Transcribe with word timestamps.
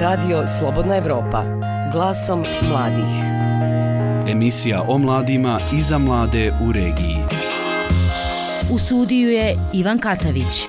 Radio 0.00 0.46
Slobodna 0.58 0.96
Evropa. 0.96 1.44
Glasom 1.92 2.44
mladih. 2.62 3.14
Emisija 4.28 4.82
o 4.88 4.98
mladima 4.98 5.60
i 5.72 5.82
za 5.82 5.98
mlade 5.98 6.52
u 6.62 6.72
regiji. 6.72 7.18
U 8.70 8.78
studiju 8.78 9.30
je 9.30 9.56
Ivan 9.72 9.98
Katavić. 9.98 10.66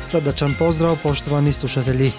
Srdačan 0.00 0.54
pozdrav 0.58 0.96
poštovani 1.02 1.52
slušatelji. 1.52 2.12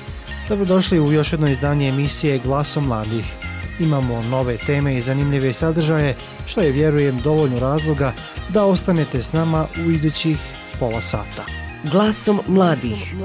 Dobrodošli 0.50 1.00
u 1.00 1.12
još 1.12 1.32
jedno 1.32 1.50
izdanje 1.50 1.90
emisije 1.90 2.40
Glasom 2.40 2.88
mladih. 2.88 3.36
Imamo 3.80 4.22
nove 4.22 4.58
teme 4.58 4.96
i 4.96 5.02
zanimljive 5.02 5.54
sadržaje, 5.54 6.16
što 6.46 6.62
je, 6.62 6.72
vjerujem, 6.72 7.18
dovoljno 7.18 7.60
razloga 7.60 8.14
da 8.50 8.66
ostanete 8.66 9.22
s 9.22 9.34
nama 9.34 9.68
u 9.88 9.92
idućih 9.92 10.38
pola 10.80 11.02
sata. 11.02 11.46
Glasom 11.92 12.42
mladih. 12.48 13.16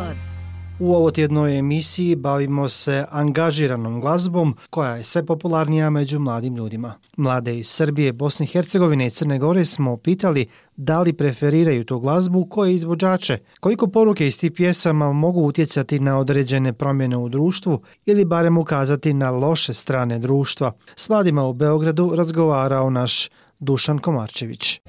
U 0.80 0.94
ovo 0.94 1.10
tjednoj 1.10 1.58
emisiji 1.58 2.16
bavimo 2.16 2.68
se 2.68 3.04
angažiranom 3.10 4.00
glazbom 4.00 4.56
koja 4.70 4.96
je 4.96 5.04
sve 5.04 5.26
popularnija 5.26 5.90
među 5.90 6.18
mladim 6.18 6.56
ljudima. 6.56 6.94
Mlade 7.16 7.58
iz 7.58 7.68
Srbije, 7.68 8.12
Bosne 8.12 8.44
i 8.44 8.46
Hercegovine 8.46 9.06
i 9.06 9.10
Crne 9.10 9.38
Gore 9.38 9.64
smo 9.64 9.96
pitali 9.96 10.46
da 10.76 11.00
li 11.00 11.12
preferiraju 11.12 11.84
tu 11.84 11.98
glazbu 11.98 12.46
koje 12.46 12.74
izvođače, 12.74 13.38
koliko 13.60 13.86
poruke 13.86 14.26
iz 14.26 14.40
tih 14.40 14.52
pjesama 14.52 15.12
mogu 15.12 15.40
utjecati 15.40 16.00
na 16.00 16.18
određene 16.18 16.72
promjene 16.72 17.16
u 17.16 17.28
društvu 17.28 17.82
ili 18.06 18.24
barem 18.24 18.58
ukazati 18.58 19.14
na 19.14 19.30
loše 19.30 19.74
strane 19.74 20.18
društva. 20.18 20.72
S 20.96 21.08
mladima 21.08 21.44
u 21.44 21.52
Beogradu 21.52 22.12
razgovarao 22.14 22.90
naš 22.90 23.28
Dušan 23.58 23.98
Komarčević. 23.98 24.80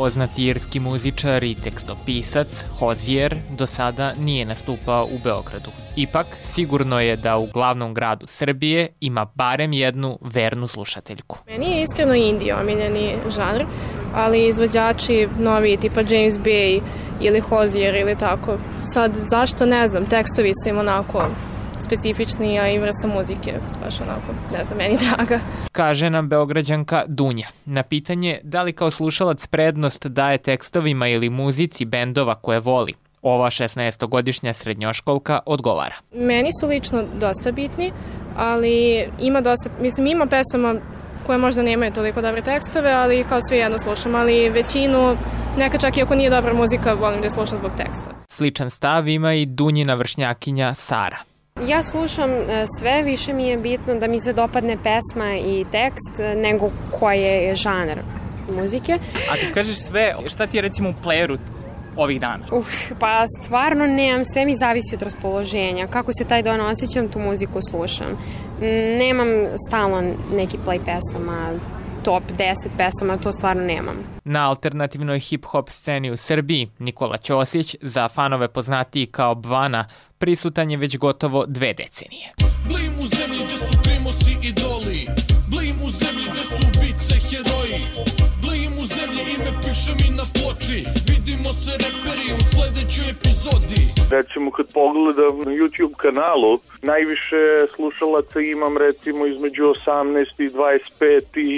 Poznati 0.00 0.46
irski 0.46 0.80
muzičar 0.80 1.44
i 1.44 1.54
tekstopisac 1.54 2.64
Hozier 2.78 3.36
do 3.58 3.66
sada 3.66 4.14
nije 4.14 4.44
nastupao 4.44 5.04
u 5.04 5.18
Beogradu. 5.24 5.70
Ipak, 5.96 6.26
sigurno 6.42 7.00
je 7.00 7.16
da 7.16 7.38
u 7.38 7.46
glavnom 7.46 7.94
gradu 7.94 8.26
Srbije 8.26 8.88
ima 9.00 9.24
barem 9.34 9.72
jednu 9.72 10.18
vernu 10.20 10.66
slušateljku. 10.68 11.38
Meni 11.46 11.70
je 11.70 11.82
iskreno 11.82 12.14
indija 12.14 12.60
omiljeni 12.60 13.14
žanr, 13.36 13.64
ali 14.14 14.48
izvođači 14.48 15.28
novi 15.38 15.76
tipa 15.76 16.00
James 16.00 16.34
Bay 16.34 16.80
ili 17.20 17.40
Hozier 17.40 17.94
ili 17.94 18.16
tako. 18.18 18.58
Sad, 18.82 19.12
zašto 19.14 19.66
ne 19.66 19.88
znam, 19.88 20.06
tekstovi 20.06 20.50
su 20.62 20.68
im 20.68 20.78
onako 20.78 21.24
specifični, 21.82 22.58
a 22.58 22.68
i 22.68 22.78
vrsta 22.78 23.08
muzike, 23.08 23.52
baš 23.84 24.00
onako, 24.00 24.32
ne 24.58 24.64
znam, 24.64 24.78
meni 24.78 24.96
draga. 25.06 25.40
Kaže 25.72 26.10
nam 26.10 26.28
Beograđanka 26.28 27.04
Dunja. 27.06 27.46
Na 27.64 27.82
pitanje 27.82 28.40
da 28.42 28.62
li 28.62 28.72
kao 28.72 28.90
slušalac 28.90 29.46
prednost 29.46 30.06
daje 30.06 30.38
tekstovima 30.38 31.08
ili 31.08 31.30
muzici 31.30 31.84
bendova 31.84 32.34
koje 32.34 32.60
voli, 32.60 32.94
ova 33.22 33.50
16-godišnja 33.50 34.52
srednjoškolka 34.52 35.38
odgovara. 35.46 35.94
Meni 36.14 36.50
su 36.60 36.66
lično 36.68 37.04
dosta 37.20 37.52
bitni, 37.52 37.92
ali 38.36 39.04
ima 39.20 39.40
dosta, 39.40 39.70
mislim, 39.80 40.06
ima 40.06 40.26
pesama 40.26 40.74
koje 41.26 41.38
možda 41.38 41.62
nemaju 41.62 41.92
toliko 41.92 42.20
dobre 42.22 42.42
tekstove, 42.42 42.92
ali 42.92 43.24
kao 43.28 43.38
sve 43.48 43.58
jedno 43.58 43.78
slušam, 43.78 44.14
ali 44.14 44.50
većinu, 44.50 45.16
neka 45.58 45.78
čak 45.78 45.96
i 45.96 46.02
ako 46.02 46.14
nije 46.14 46.30
dobra 46.30 46.54
muzika, 46.54 46.94
volim 46.94 47.22
da 47.22 47.30
slušam 47.30 47.56
zbog 47.58 47.70
teksta. 47.76 48.10
Sličan 48.28 48.70
stav 48.70 49.08
ima 49.08 49.34
i 49.34 49.46
Dunjina 49.46 49.94
vršnjakinja 49.94 50.74
Sara. 50.74 51.16
Ja 51.68 51.82
slušam 51.82 52.30
e, 52.30 52.64
sve, 52.78 53.02
više 53.02 53.32
mi 53.32 53.48
je 53.48 53.56
bitno 53.56 53.94
da 53.94 54.06
mi 54.06 54.20
se 54.20 54.32
dopadne 54.32 54.76
pesma 54.76 55.34
i 55.34 55.64
tekst 55.72 56.20
e, 56.20 56.34
nego 56.34 56.70
koji 57.00 57.20
je 57.20 57.54
žanar 57.54 57.98
muzike. 58.56 58.92
A 59.32 59.34
ti 59.34 59.52
kažeš 59.54 59.78
sve, 59.78 60.14
šta 60.28 60.46
ti 60.46 60.56
je 60.56 60.62
recimo 60.62 60.90
u 60.90 60.94
playeru 61.04 61.38
ovih 61.96 62.20
dana? 62.20 62.46
Uf, 62.52 62.92
pa 62.98 63.24
stvarno 63.42 63.86
nemam, 63.86 64.24
sve 64.24 64.44
mi 64.44 64.56
zavisi 64.56 64.94
od 64.94 65.02
raspoloženja. 65.02 65.86
Kako 65.86 66.12
se 66.12 66.24
taj 66.24 66.42
dan 66.42 66.60
osjećam, 66.60 67.08
tu 67.08 67.18
muziku 67.18 67.60
slušam. 67.70 68.18
Nemam 68.98 69.28
stalno 69.68 70.14
neki 70.32 70.58
play 70.66 70.78
pesama, 70.84 71.50
top 72.02 72.22
10 72.38 72.54
pesama, 72.76 73.16
to 73.16 73.32
stvarno 73.32 73.62
nemam. 73.62 73.94
Na 74.24 74.48
alternativnoj 74.48 75.18
hip-hop 75.18 75.70
sceni 75.70 76.10
u 76.10 76.16
Srbiji, 76.16 76.70
Nikola 76.78 77.16
Ćosić, 77.16 77.76
za 77.80 78.08
fanove 78.08 78.48
poznatiji 78.48 79.06
kao 79.06 79.34
Bvana, 79.34 79.86
prisutan 80.22 80.70
je 80.70 80.76
već 80.76 80.98
gotovo 80.98 81.44
dve 81.46 81.70
decenije. 81.74 82.26
Blim 82.70 82.92
u 83.04 83.06
zemlji 83.16 83.40
gdje 83.44 83.58
su 83.66 83.74
primosi 83.84 84.32
idoli, 84.50 85.00
blim 85.52 85.76
u 85.86 85.90
zemlji 86.00 86.24
gdje 86.30 86.44
su 86.52 86.60
ubice 86.68 87.14
heroji, 87.28 87.80
blim 88.44 88.72
u 88.82 88.84
zemlji 88.96 89.22
ime 89.34 89.52
piše 89.64 89.92
mi 90.00 90.08
na 90.20 90.24
ploči, 90.34 90.80
vidimo 91.10 91.50
se 91.62 91.72
reperi 91.84 92.26
u 92.38 92.40
sljedećoj 92.50 93.06
epizodi. 93.14 93.82
Recimo 94.16 94.50
kad 94.56 94.66
pogledam 94.78 95.36
na 95.48 95.52
YouTube 95.58 95.96
kanalu, 96.04 96.52
najviše 96.92 97.42
slušalaca 97.74 98.40
imam 98.40 98.74
recimo 98.86 99.26
između 99.26 99.62
18 99.62 100.44
i 100.44 100.48
25 100.48 101.22
i 101.34 101.52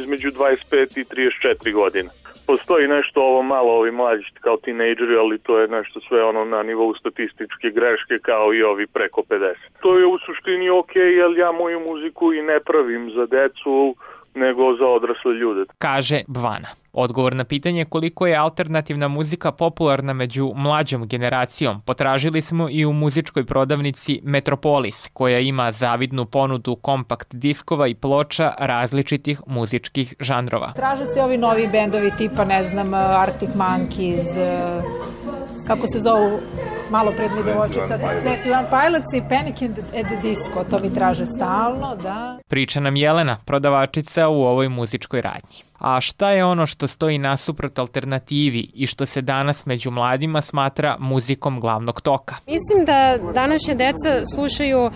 između 0.00 0.28
25 0.30 0.98
i 1.00 1.04
34 1.04 1.72
godine 1.72 2.10
postoji 2.46 2.88
nešto 2.88 3.22
ovo 3.22 3.42
malo 3.42 3.72
ovi 3.72 3.90
mlađi 3.90 4.24
kao 4.40 4.56
tinejdžeri, 4.56 5.16
ali 5.16 5.38
to 5.38 5.58
je 5.58 5.68
nešto 5.68 6.00
sve 6.00 6.24
ono 6.24 6.44
na 6.44 6.62
nivou 6.62 6.94
statističke 6.94 7.70
greške 7.70 8.18
kao 8.22 8.54
i 8.54 8.62
ovi 8.62 8.86
preko 8.86 9.22
50. 9.28 9.54
To 9.80 9.98
je 9.98 10.06
u 10.06 10.18
suštini 10.18 10.70
ok, 10.70 10.96
jer 10.96 11.38
ja 11.38 11.52
moju 11.52 11.80
muziku 11.80 12.32
i 12.32 12.42
ne 12.42 12.60
pravim 12.60 13.10
za 13.10 13.26
decu, 13.26 13.96
nego 14.34 14.76
za 14.76 14.86
odrasle 14.86 15.32
ljude. 15.32 15.64
Kaže 15.78 16.22
Bvana. 16.28 16.68
Odgovor 16.92 17.34
na 17.34 17.44
pitanje 17.44 17.84
koliko 17.84 18.26
je 18.26 18.36
alternativna 18.36 19.08
muzika 19.08 19.52
popularna 19.52 20.12
među 20.12 20.52
mlađom 20.56 21.06
generacijom 21.06 21.80
potražili 21.80 22.42
smo 22.42 22.68
i 22.70 22.84
u 22.84 22.92
muzičkoj 22.92 23.44
prodavnici 23.44 24.20
Metropolis, 24.24 25.10
koja 25.12 25.38
ima 25.38 25.72
zavidnu 25.72 26.24
ponudu 26.26 26.76
kompakt 26.76 27.34
diskova 27.34 27.86
i 27.88 27.94
ploča 27.94 28.52
različitih 28.58 29.40
muzičkih 29.46 30.14
žanrova. 30.20 30.72
Traže 30.72 31.06
se 31.06 31.22
ovi 31.22 31.38
novi 31.38 31.68
bendovi 31.72 32.10
tipa, 32.18 32.44
ne 32.44 32.64
znam, 32.64 32.94
Arctic 32.94 33.50
Monkeys, 33.54 34.24
kako 35.66 35.86
se 35.86 35.98
zovu 35.98 36.30
malo 36.90 37.12
pred 37.16 37.30
mi 37.36 37.42
devojčica. 37.42 37.98
One 38.58 38.68
Pilots 38.70 39.12
i 39.14 39.22
Panic 39.28 39.62
at 40.00 40.06
the 40.06 40.16
Disco, 40.22 40.64
to 40.70 40.78
mi 40.80 40.94
traže 40.94 41.26
stalno, 41.26 41.96
da. 42.02 42.38
Priča 42.48 42.80
nam 42.80 42.96
Jelena, 42.96 43.36
prodavačica 43.44 44.28
u 44.28 44.42
ovoj 44.42 44.68
muzičkoj 44.68 45.20
radnji. 45.20 45.64
A 45.78 46.00
šta 46.00 46.30
je 46.30 46.44
ono 46.44 46.66
što 46.66 46.88
stoji 46.88 47.18
nasuprot 47.18 47.78
alternativi 47.78 48.70
i 48.74 48.86
što 48.86 49.06
se 49.06 49.22
danas 49.22 49.66
među 49.66 49.90
mladima 49.90 50.40
smatra 50.40 50.96
muzikom 50.98 51.60
glavnog 51.60 52.00
toka? 52.00 52.34
Mislim 52.46 52.84
da 52.84 53.16
današnje 53.34 53.74
deca 53.74 54.24
slušaju 54.34 54.84
uh, 54.84 54.90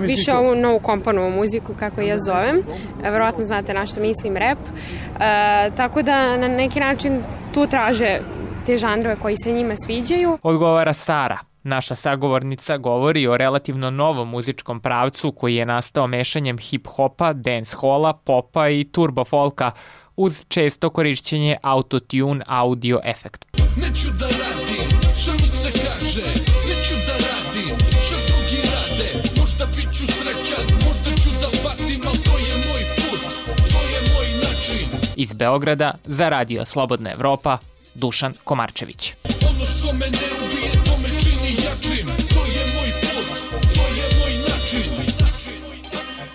više 0.00 0.32
ovu 0.32 0.54
novu 0.54 0.78
kompanovu 0.78 1.30
muziku, 1.30 1.74
kako 1.78 2.00
ja 2.00 2.18
zovem. 2.18 2.58
Uh, 2.58 3.02
verovatno 3.02 3.44
znate 3.44 3.74
na 3.74 3.86
što 3.86 4.00
mislim, 4.00 4.36
rap. 4.36 4.58
Uh, 4.58 5.76
tako 5.76 6.02
da 6.02 6.36
na 6.36 6.48
neki 6.48 6.80
način 6.80 7.22
tu 7.54 7.66
traže 7.66 8.20
te 8.66 8.76
žanrove 8.76 9.16
koji 9.16 9.36
se 9.44 9.52
njima 9.52 9.74
sviđaju. 9.86 10.38
Odgovara 10.42 10.92
Sara. 10.92 11.38
Naša 11.62 11.94
sagovornica 11.94 12.76
govori 12.76 13.26
o 13.26 13.36
relativno 13.36 13.90
novom 13.90 14.28
muzičkom 14.28 14.80
pravcu 14.80 15.32
koji 15.32 15.56
je 15.56 15.66
nastao 15.66 16.06
mešanjem 16.06 16.58
hip-hopa, 16.58 17.32
dance-hola, 17.32 18.12
popa 18.12 18.68
i 18.68 18.84
turbo-folka 18.84 19.70
uz 20.16 20.44
često 20.48 20.90
korišćenje 20.90 21.56
autotune 21.62 22.44
audio 22.46 23.00
efekt. 23.04 23.46
Neću 23.76 24.08
da 24.18 24.26
radim, 24.26 25.00
što 25.16 25.32
mi 25.32 25.48
se 25.48 25.72
kaže, 25.72 26.26
neću 26.68 26.94
da 27.06 27.12
radim, 27.12 27.78
što 27.78 28.16
drugi 28.28 28.60
rade, 28.72 29.28
možda 29.40 29.66
bit 29.66 29.92
ću 29.92 30.06
srećan, 30.06 30.64
možda 30.86 31.22
ću 31.22 31.30
da 31.30 31.48
patim, 31.64 32.00
ali 32.06 32.18
to 32.18 32.38
je 32.38 32.54
moj 32.54 32.82
put, 32.96 33.20
to 33.46 33.80
je 33.92 34.00
moj 34.14 34.28
način. 34.42 34.88
Iz 35.16 35.32
Beograda 35.32 35.94
za 36.04 36.28
Radio 36.28 36.64
Slobodna 36.64 37.12
Evropa, 37.12 37.58
Dušan 37.94 38.34
Komarčević. 38.44 39.14
Ono 39.50 39.66
što 39.66 39.92
me 39.92 40.06
ne 40.06 40.28
ubije, 40.44 40.84
to 40.84 40.98
me 40.98 41.08
čini 41.20 41.52
jačim. 41.64 42.06
To 42.06 42.44
je 42.46 42.62
moj 42.74 42.90
put, 43.00 43.38
to 43.74 43.82
je 43.82 44.18
moj 44.20 44.32
način. 44.48 45.10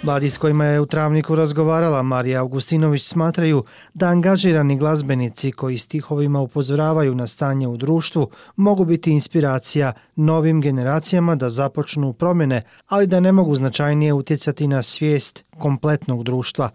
Mladi 0.05 0.29
s 0.29 0.37
kojima 0.37 0.65
je 0.65 0.79
u 0.79 0.85
Travniku 0.85 1.35
razgovarala 1.35 2.03
Marija 2.03 2.41
Augustinović 2.41 3.03
smatraju 3.03 3.63
da 3.93 4.07
angažirani 4.07 4.77
glazbenici 4.77 5.51
koji 5.51 5.77
stihovima 5.77 6.39
upozoravaju 6.39 7.15
na 7.15 7.27
stanje 7.27 7.67
u 7.67 7.77
društvu 7.77 8.29
mogu 8.55 8.85
biti 8.85 9.11
inspiracija 9.11 9.93
novim 10.15 10.61
generacijama 10.61 11.35
da 11.35 11.49
započnu 11.49 12.13
promjene, 12.13 12.61
ali 12.87 13.07
da 13.07 13.19
ne 13.19 13.31
mogu 13.31 13.55
značajnije 13.55 14.13
utjecati 14.13 14.67
na 14.67 14.81
svijest 14.81 15.43
kompletnog 15.59 16.23
društva. 16.23 16.69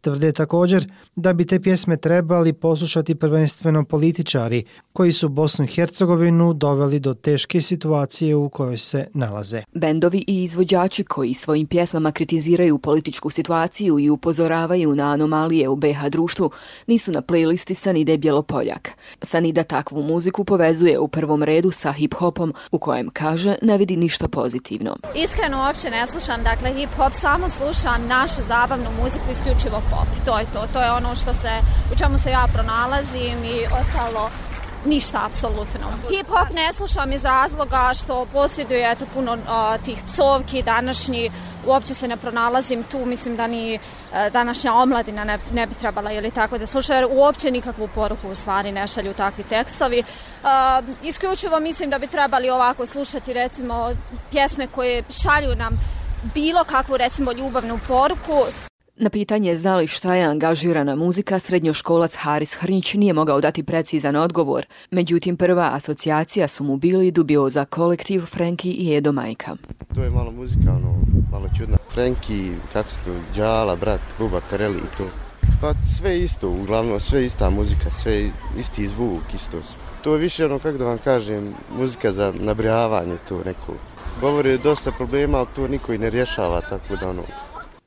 Tvrde 0.00 0.32
također 0.32 0.92
da 1.16 1.32
bi 1.32 1.46
te 1.46 1.60
pjesme 1.60 1.96
trebali 1.96 2.52
poslušati 2.52 3.14
prvenstveno 3.14 3.84
političari 3.84 4.64
koji 4.92 5.12
su 5.12 5.28
Bosnu 5.28 5.64
i 5.64 5.68
Hercegovinu 5.68 6.52
doveli 6.52 7.00
do 7.00 7.14
teške 7.14 7.60
situacije 7.60 8.36
u 8.36 8.48
kojoj 8.48 8.78
se 8.78 9.06
nalaze. 9.14 9.62
Bendovi 9.74 10.24
i 10.26 10.42
izvođači 10.42 11.04
koji 11.04 11.34
svojim 11.34 11.66
pjesmama 11.66 12.12
kritiziraju 12.12 12.78
političku 12.78 13.30
situaciju 13.30 13.98
i 13.98 14.10
upozoravaju 14.10 14.94
na 14.94 15.12
anomalije 15.12 15.68
u 15.68 15.76
BH 15.76 16.08
društvu 16.10 16.50
nisu 16.86 17.12
na 17.12 17.22
playlisti 17.22 17.74
Sanide 17.74 18.18
Bjelopoljak. 18.18 18.90
Sanida 19.22 19.62
takvu 19.62 20.02
muziku 20.02 20.44
povezuje 20.44 20.98
u 20.98 21.08
prvom 21.08 21.42
redu 21.42 21.70
sa 21.70 21.92
hip-hopom 21.92 22.52
u 22.72 22.78
kojem 22.78 23.10
kaže 23.12 23.56
ne 23.62 23.78
vidi 23.78 23.96
ništa 23.96 24.28
pozitivno. 24.28 24.96
Iskreno 25.14 25.58
uopće 25.66 25.90
ne 25.90 26.06
slušam 26.06 26.42
dakle 26.42 26.70
hip-hop, 26.74 27.12
samo 27.12 27.48
slušam 27.48 28.06
našu 28.08 28.42
zabavnu 28.42 28.90
muziku, 29.02 29.24
isključivo 29.32 29.82
pop. 29.90 30.08
To 30.24 30.38
je 30.38 30.46
to, 30.52 30.66
to 30.72 30.82
je 30.82 30.92
ono 30.92 31.16
što 31.16 31.34
se, 31.34 31.60
u 31.92 31.98
čemu 31.98 32.18
se 32.18 32.30
ja 32.30 32.46
pronalazim 32.52 33.44
i 33.44 33.66
ostalo 33.66 34.30
ništa 34.86 35.26
apsolutno. 35.26 35.86
Hip 36.10 36.28
hop 36.28 36.48
ne 36.54 36.72
slušam 36.72 37.12
iz 37.12 37.24
razloga 37.24 37.92
što 37.94 38.26
posjeduje 38.32 38.90
eto 38.92 39.06
puno 39.14 39.32
uh, 39.32 39.84
tih 39.84 39.98
psovki 40.06 40.62
današnji 40.62 41.30
uopće 41.66 41.94
se 41.94 42.08
ne 42.08 42.16
pronalazim 42.16 42.82
tu 42.82 43.04
mislim 43.06 43.36
da 43.36 43.46
ni 43.46 43.74
uh, 43.74 44.32
današnja 44.32 44.74
omladina 44.74 45.24
ne, 45.24 45.38
ne 45.52 45.66
bi 45.66 45.74
trebala 45.74 46.12
ili 46.12 46.30
tako 46.30 46.58
da 46.58 46.66
sluša 46.66 46.94
jer 46.94 47.06
uopće 47.10 47.50
nikakvu 47.50 47.88
poruku 47.94 48.28
u 48.28 48.34
stvari 48.34 48.72
ne 48.72 48.86
šalju 48.86 49.14
takvi 49.14 49.44
tekstovi. 49.44 50.02
Uh, 50.42 50.48
isključivo 51.02 51.60
mislim 51.60 51.90
da 51.90 51.98
bi 51.98 52.06
trebali 52.06 52.50
ovako 52.50 52.86
slušati 52.86 53.32
recimo 53.32 53.90
pjesme 54.30 54.66
koje 54.66 55.02
šalju 55.22 55.54
nam 55.54 55.80
bilo 56.34 56.64
kakvu 56.64 56.96
recimo 56.96 57.32
ljubavnu 57.32 57.78
poruku 57.88 58.44
Na 58.98 59.10
pitanje 59.10 59.56
zna 59.56 59.76
li 59.76 59.86
šta 59.86 60.14
je 60.14 60.24
angažirana 60.24 60.94
muzika, 60.94 61.38
srednjoškolac 61.38 62.16
Haris 62.16 62.54
Hrnić 62.54 62.94
nije 62.94 63.12
mogao 63.12 63.40
dati 63.40 63.62
precizan 63.62 64.16
odgovor. 64.16 64.66
Međutim, 64.90 65.36
prva 65.36 65.70
asocijacija 65.74 66.48
su 66.48 66.64
mu 66.64 66.76
bili 66.76 67.10
dubioza 67.10 67.64
kolektiv 67.64 68.20
Frenki 68.20 68.70
i 68.70 68.96
Edo 68.96 69.12
Majka. 69.12 69.56
To 69.94 70.02
je 70.02 70.10
malo 70.10 70.30
muzika, 70.30 70.70
ono, 70.70 71.00
malo 71.32 71.48
čudna. 71.58 71.76
Frenki, 71.90 72.50
kako 72.72 72.90
se 72.90 72.98
to, 73.04 73.14
Đala, 73.36 73.76
brat, 73.76 74.00
Buba, 74.18 74.40
Kareli 74.50 74.78
i 74.78 74.96
to. 74.96 75.04
Pa 75.60 75.72
sve 75.98 76.18
isto, 76.18 76.50
uglavnom 76.50 77.00
sve 77.00 77.24
ista 77.24 77.50
muzika, 77.50 77.90
sve 77.90 78.30
isti 78.58 78.86
zvuk, 78.86 79.34
isto. 79.34 79.58
To 80.04 80.12
je 80.12 80.18
više 80.18 80.44
ono, 80.44 80.58
kako 80.58 80.78
da 80.78 80.84
vam 80.84 80.98
kažem, 80.98 81.54
muzika 81.78 82.12
za 82.12 82.32
nabrijavanje, 82.40 83.16
to 83.28 83.38
neko. 83.44 83.72
Govori 84.20 84.58
dosta 84.58 84.92
problema, 84.92 85.38
ali 85.38 85.46
to 85.56 85.68
niko 85.68 85.92
i 85.92 85.98
ne 85.98 86.10
rješava, 86.10 86.60
tako 86.60 86.96
da 86.96 87.10
ono, 87.10 87.22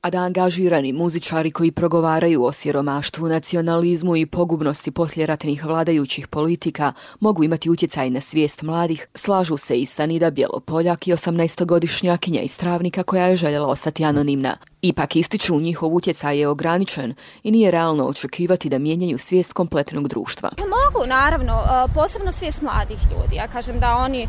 a 0.02 0.10
da 0.10 0.18
angažirani 0.18 0.94
muzičari 0.94 1.52
koji 1.52 1.72
progovaraju 1.72 2.44
o 2.44 2.52
siromaštvu, 2.52 3.28
nacionalizmu 3.28 4.16
i 4.16 4.26
pogubnosti 4.26 4.92
posljeratnih 4.92 5.66
vladajućih 5.66 6.28
politika 6.28 6.94
mogu 7.20 7.44
imati 7.44 7.70
utjecaj 7.70 8.10
na 8.10 8.22
svijest 8.22 8.62
mladih, 8.62 9.08
slažu 9.14 9.58
se 9.58 9.80
i 9.80 9.86
Sanida 9.86 10.30
Bjelopoljak 10.30 11.08
i 11.08 11.14
18-godišnjakinja 11.14 12.42
iz 12.42 12.58
Travnika 12.58 13.04
koja 13.04 13.26
je 13.26 13.36
željela 13.36 13.68
ostati 13.68 14.06
anonimna. 14.06 14.58
Ipak 14.82 15.16
ističu 15.16 15.60
njihov 15.60 15.96
utjecaj 15.96 16.40
je 16.40 16.48
ograničen 16.48 17.14
i 17.44 17.52
nije 17.52 17.72
realno 17.72 18.06
očekivati 18.06 18.70
da 18.70 18.80
mijenjaju 18.80 19.18
svijest 19.18 19.54
kompletnog 19.54 20.08
društva. 20.08 20.50
Mogu, 20.58 21.08
naravno, 21.08 21.54
e, 21.54 21.94
posebno 21.94 22.32
svijest 22.32 22.62
mladih 22.62 22.98
ljudi. 23.12 23.36
Ja 23.36 23.48
kažem 23.48 23.80
da 23.80 23.96
oni 23.96 24.22
e, 24.22 24.28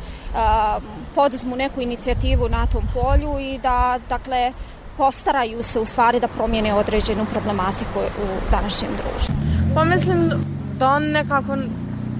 poduzmu 1.14 1.56
neku 1.56 1.80
inicijativu 1.80 2.48
na 2.48 2.66
tom 2.66 2.82
polju 2.94 3.40
i 3.40 3.58
da, 3.58 3.98
dakle, 4.08 4.52
postaraju 5.00 5.62
se 5.62 5.80
u 5.80 5.86
stvari 5.86 6.20
da 6.20 6.28
promijene 6.28 6.74
određenu 6.74 7.24
problematiku 7.32 7.98
u 7.98 8.26
današnjem 8.50 8.90
društvu. 9.02 9.34
Pa 9.74 9.84
mislim 9.84 10.30
da 10.78 10.88
oni 10.88 11.06
nekako 11.06 11.56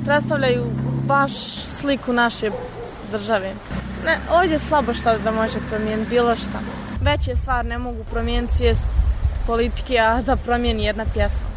predstavljaju 0.05 0.65
baš 1.07 1.33
sliku 1.81 2.13
naše 2.13 2.51
države. 3.13 3.53
Ne, 4.05 4.19
ovdje 4.33 4.53
je 4.53 4.59
slabo 4.59 4.95
šta 4.95 5.19
da 5.19 5.31
može 5.31 5.59
promijeniti 5.71 6.11
bilo 6.11 6.37
šta. 6.37 6.59
Veće 7.01 7.37
stvar 7.37 7.65
ne 7.65 7.79
mogu 7.79 8.05
promijeniti 8.11 8.55
svijest 8.55 8.85
politike, 9.47 9.99
a 9.99 10.23
da 10.23 10.37
promijeni 10.37 10.85
jedna 10.85 11.05
pjesma. 11.15 11.50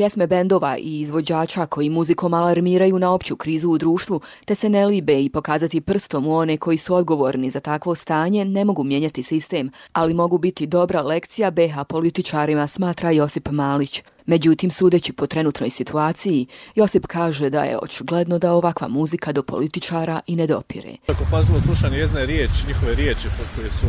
Pjesme 0.00 0.26
bendova 0.26 0.78
i 0.78 1.00
izvođača 1.00 1.66
koji 1.66 1.88
muzikom 1.88 2.34
alarmiraju 2.34 2.98
na 2.98 3.12
opću 3.12 3.36
krizu 3.36 3.70
u 3.70 3.78
društvu 3.78 4.20
te 4.44 4.54
se 4.54 4.68
ne 4.68 4.86
libe 4.86 5.22
i 5.22 5.30
pokazati 5.30 5.80
prstom 5.80 6.26
u 6.26 6.36
one 6.36 6.56
koji 6.56 6.78
su 6.78 6.94
odgovorni 6.94 7.50
za 7.50 7.60
takvo 7.60 7.94
stanje 7.94 8.44
ne 8.44 8.64
mogu 8.64 8.84
mijenjati 8.84 9.22
sistem, 9.22 9.70
ali 9.92 10.14
mogu 10.14 10.38
biti 10.38 10.66
dobra 10.66 11.02
lekcija 11.02 11.50
BH 11.50 11.84
političarima, 11.88 12.66
smatra 12.66 13.10
Josip 13.10 13.48
Malić. 13.50 14.02
Međutim, 14.26 14.70
sudeći 14.70 15.12
po 15.12 15.26
trenutnoj 15.26 15.70
situaciji, 15.70 16.46
Josip 16.74 17.06
kaže 17.06 17.50
da 17.50 17.62
je 17.62 17.78
očigledno 17.82 18.38
da 18.38 18.52
ovakva 18.52 18.88
muzika 18.88 19.32
do 19.32 19.42
političara 19.42 20.20
i 20.26 20.36
ne 20.36 20.46
dopire. 20.46 20.96
Ako 21.06 21.24
pazilo 21.30 21.60
slušanje 21.60 21.98
jezne 21.98 22.26
riječi, 22.26 22.66
njihove 22.68 22.94
riječi 22.94 23.28
koje 23.56 23.70
su 23.70 23.86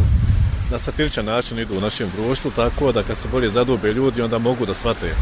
na 0.71 0.79
satiričan 0.79 1.25
način 1.25 1.59
idu 1.59 1.77
u 1.77 1.81
našem 1.81 2.09
društvu, 2.15 2.51
tako 2.55 2.91
da 2.91 3.03
kad 3.03 3.17
se 3.17 3.27
bolje 3.31 3.49
zadube 3.49 3.93
ljudi, 3.93 4.21
onda 4.21 4.37
mogu 4.37 4.65
da 4.65 4.73
shvate 4.73 5.15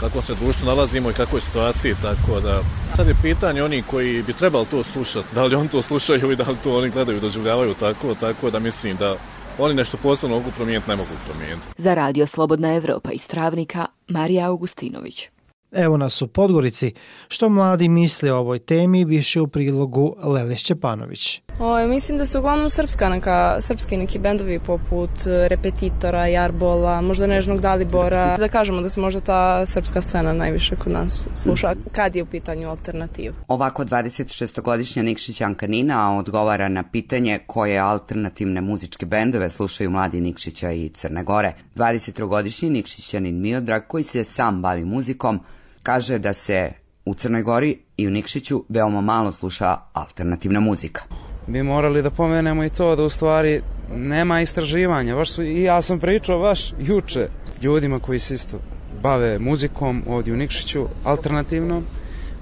kako 0.00 0.22
se 0.22 0.34
društvo 0.34 0.66
nalazimo 0.66 1.10
i 1.10 1.14
kakvoj 1.14 1.40
situaciji, 1.40 1.94
tako 2.02 2.40
da 2.40 2.60
sad 2.96 3.08
je 3.08 3.14
pitanje 3.22 3.62
oni 3.62 3.82
koji 3.82 4.22
bi 4.22 4.32
trebali 4.32 4.66
to 4.66 4.82
slušati, 4.84 5.34
da 5.34 5.44
li 5.44 5.54
oni 5.54 5.68
to 5.68 5.82
slušaju 5.82 6.32
i 6.32 6.36
da 6.36 6.44
li 6.44 6.56
to 6.62 6.78
oni 6.78 6.90
gledaju, 6.90 7.20
doživljavaju 7.20 7.74
tako, 7.74 8.14
tako 8.14 8.50
da 8.50 8.58
mislim 8.58 8.96
da 8.96 9.16
oni 9.58 9.74
nešto 9.74 9.96
posebno 9.96 10.36
mogu 10.36 10.50
promijeniti, 10.56 10.90
ne 10.90 10.96
mogu 10.96 11.10
promijeniti. 11.26 11.66
Za 11.78 11.94
radio 11.94 12.26
Slobodna 12.26 12.74
Evropa 12.74 13.10
iz 13.12 13.26
Travnika, 13.26 13.86
Marija 14.08 14.46
Augustinović. 14.46 15.28
Evo 15.72 15.96
nas 15.96 16.22
u 16.22 16.28
Podgorici. 16.28 16.94
Što 17.28 17.48
mladi 17.48 17.88
misle 17.88 18.32
o 18.32 18.38
ovoj 18.38 18.58
temi, 18.58 19.04
više 19.04 19.40
u 19.40 19.46
prilogu 19.46 20.16
Lele 20.22 20.56
Šćepanović. 20.56 21.42
O, 21.60 21.86
mislim 21.86 22.18
da 22.18 22.26
su 22.26 22.38
uglavnom 22.38 22.70
srpska 22.70 23.08
neka, 23.08 23.58
srpski 23.60 23.96
neki 23.96 24.18
bendovi 24.18 24.58
poput 24.58 25.10
Repetitora, 25.26 26.26
Jarbola, 26.26 27.00
možda 27.00 27.26
Nežnog 27.26 27.60
Dalibora. 27.60 28.36
Da 28.36 28.48
kažemo 28.48 28.80
da 28.80 28.88
se 28.88 29.00
možda 29.00 29.20
ta 29.20 29.66
srpska 29.66 30.02
scena 30.02 30.32
najviše 30.32 30.76
kod 30.76 30.92
nas 30.92 31.28
sluša 31.36 31.74
kad 31.92 32.16
je 32.16 32.22
u 32.22 32.26
pitanju 32.26 32.68
alternativa. 32.68 33.34
Ovako 33.48 33.84
26-godišnja 33.84 35.02
Nikšićanka 35.02 35.66
Nina 35.66 36.18
odgovara 36.18 36.68
na 36.68 36.82
pitanje 36.92 37.38
koje 37.46 37.78
alternativne 37.78 38.60
muzičke 38.60 39.06
bendove 39.06 39.50
slušaju 39.50 39.90
mladi 39.90 40.20
Nikšića 40.20 40.72
i 40.72 40.88
Crne 40.88 41.24
Gore. 41.24 41.52
23-godišnji 41.74 42.70
Nikšićanin 42.70 43.40
Miodrag 43.40 43.82
koji 43.88 44.04
se 44.04 44.24
sam 44.24 44.62
bavi 44.62 44.84
muzikom 44.84 45.40
kaže 45.82 46.18
da 46.18 46.32
se 46.32 46.72
u 47.04 47.14
Crnoj 47.14 47.42
Gori 47.42 47.78
i 47.96 48.06
u 48.06 48.10
Nikšiću 48.10 48.64
veoma 48.68 49.00
malo 49.00 49.32
sluša 49.32 49.76
alternativna 49.92 50.60
muzika. 50.60 51.27
Bi 51.48 51.62
morali 51.62 52.02
da 52.02 52.10
pomenemo 52.10 52.64
i 52.64 52.70
to 52.70 52.96
da 52.96 53.04
u 53.04 53.08
stvari 53.08 53.62
nema 53.96 54.40
istraživanja. 54.40 55.14
Baš 55.16 55.30
su, 55.30 55.42
I 55.42 55.62
ja 55.62 55.82
sam 55.82 56.00
pričao 56.00 56.38
baš 56.38 56.72
juče 56.80 57.28
ljudima 57.62 58.00
koji 58.00 58.18
se 58.18 58.34
isto 58.34 58.58
bave 59.02 59.38
muzikom 59.38 60.02
ovdje 60.08 60.34
u 60.34 60.36
Nikšiću 60.36 60.86
alternativnom. 61.04 61.84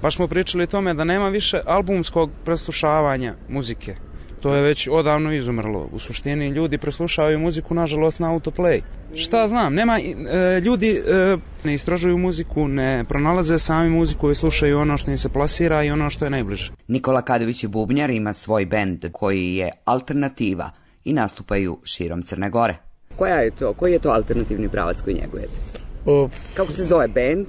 Baš 0.01 0.15
smo 0.15 0.27
pričali 0.27 0.63
o 0.63 0.67
tome 0.67 0.93
da 0.93 1.03
nema 1.03 1.29
više 1.29 1.61
albumskog 1.65 2.29
preslušavanja 2.45 3.33
muzike. 3.49 3.95
To 4.41 4.55
je 4.55 4.61
već 4.61 4.87
odavno 4.91 5.33
izumrlo. 5.33 5.89
U 5.91 5.99
suštini 5.99 6.47
ljudi 6.47 6.77
preslušavaju 6.77 7.39
muziku 7.39 7.73
nažalost 7.73 8.19
na 8.19 8.31
autoplay. 8.33 8.81
Šta 9.15 9.47
znam, 9.47 9.73
nema 9.73 9.99
e, 9.99 10.59
ljudi 10.59 11.01
e, 11.07 11.37
ne 11.63 11.73
istražuju 11.73 12.17
muziku, 12.17 12.67
ne 12.67 13.05
pronalaze 13.09 13.59
sami 13.59 13.89
muziku 13.89 14.31
i 14.31 14.35
slušaju 14.35 14.79
ono 14.79 14.97
što 14.97 15.11
im 15.11 15.17
se 15.17 15.29
plasira 15.29 15.83
i 15.83 15.91
ono 15.91 16.09
što 16.09 16.25
je 16.25 16.29
najbliže. 16.29 16.71
Nikola 16.87 17.21
Kadović 17.21 17.63
je 17.63 17.69
bubnjar, 17.69 18.09
ima 18.09 18.33
svoj 18.33 18.65
bend 18.65 19.05
koji 19.11 19.55
je 19.55 19.71
alternativa 19.85 20.69
i 21.05 21.13
nastupaju 21.13 21.77
širom 21.83 22.21
Crne 22.21 22.49
Gore. 22.49 22.75
Koja 23.15 23.35
je 23.35 23.51
to? 23.51 23.73
Koji 23.73 23.91
je 23.93 23.99
to 23.99 24.09
alternativni 24.09 24.69
pravac 24.69 25.01
koji 25.01 25.15
njegujete? 25.15 25.59
O, 26.05 26.29
Kako 26.53 26.71
se 26.71 26.83
zove 26.83 27.07
bend? 27.07 27.47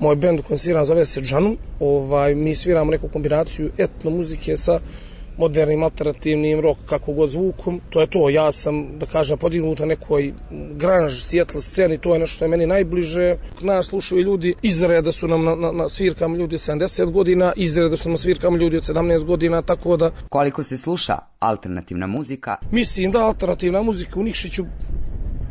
Moj 0.00 0.16
bend 0.16 0.40
koji 0.42 0.58
sviram 0.58 0.86
zove 0.86 1.04
se 1.04 1.20
Džanum. 1.20 1.56
Ovaj, 1.80 2.34
mi 2.34 2.54
sviramo 2.56 2.90
neku 2.90 3.08
kombinaciju 3.08 3.70
etno 3.78 4.10
muzike 4.10 4.56
sa 4.56 4.80
modernim, 5.38 5.82
alternativnim, 5.82 6.60
rock, 6.60 6.80
kako 6.86 7.12
god 7.12 7.30
zvukom. 7.30 7.80
To 7.90 8.00
je 8.00 8.06
to, 8.06 8.28
ja 8.30 8.52
sam, 8.52 8.98
da 8.98 9.06
kažem, 9.06 9.38
podignut 9.38 9.78
na 9.78 9.86
nekoj 9.86 10.32
grunge, 10.50 11.14
sjetla 11.14 11.60
sceni, 11.60 11.98
to 11.98 12.12
je 12.12 12.18
nešto 12.18 12.34
što 12.34 12.44
je 12.44 12.48
meni 12.48 12.66
najbliže. 12.66 13.36
Nas 13.60 13.86
slušaju 13.86 14.22
ljudi 14.22 14.54
izreda 14.62 15.12
su 15.12 15.28
nam 15.28 15.44
na, 15.44 15.54
na, 15.54 15.72
na 15.72 15.88
svirkama 15.88 16.36
ljudi 16.36 16.56
70 16.56 17.10
godina, 17.10 17.52
izreda 17.56 17.96
su 17.96 18.08
nam 18.08 18.12
na 18.12 18.18
svirkama 18.18 18.56
ljudi 18.56 18.76
od 18.76 18.82
17 18.82 19.24
godina, 19.24 19.62
tako 19.62 19.96
da... 19.96 20.10
Koliko 20.28 20.64
se 20.64 20.76
sluša 20.76 21.18
alternativna 21.38 22.06
muzika? 22.06 22.56
Mislim 22.70 23.10
da 23.12 23.24
alternativna 23.26 23.82
muzika 23.82 24.20
u 24.20 24.22
Nikšiću 24.22 24.64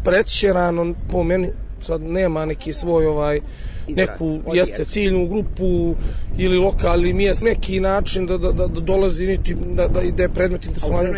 prećerano 0.04 0.94
po 1.12 1.24
meni 1.24 1.50
sad 1.82 2.02
nema 2.02 2.46
neki 2.46 2.74
svoj 2.74 3.06
ovaj 3.06 3.40
neku 3.88 4.40
jeste 4.54 4.86
ciljnu 4.86 5.28
grupu 5.28 5.96
ili 6.38 6.58
lokalni 6.58 7.14
mjest 7.14 7.44
neki 7.44 7.80
način 7.80 8.26
da, 8.26 8.38
da, 8.38 8.52
da, 8.52 8.68
da 8.68 8.80
dolazi 8.80 9.26
niti 9.26 9.56
da, 9.76 9.88
da 9.88 10.02
ide 10.02 10.30
predmet 10.30 10.66
interesovanja 10.66 11.14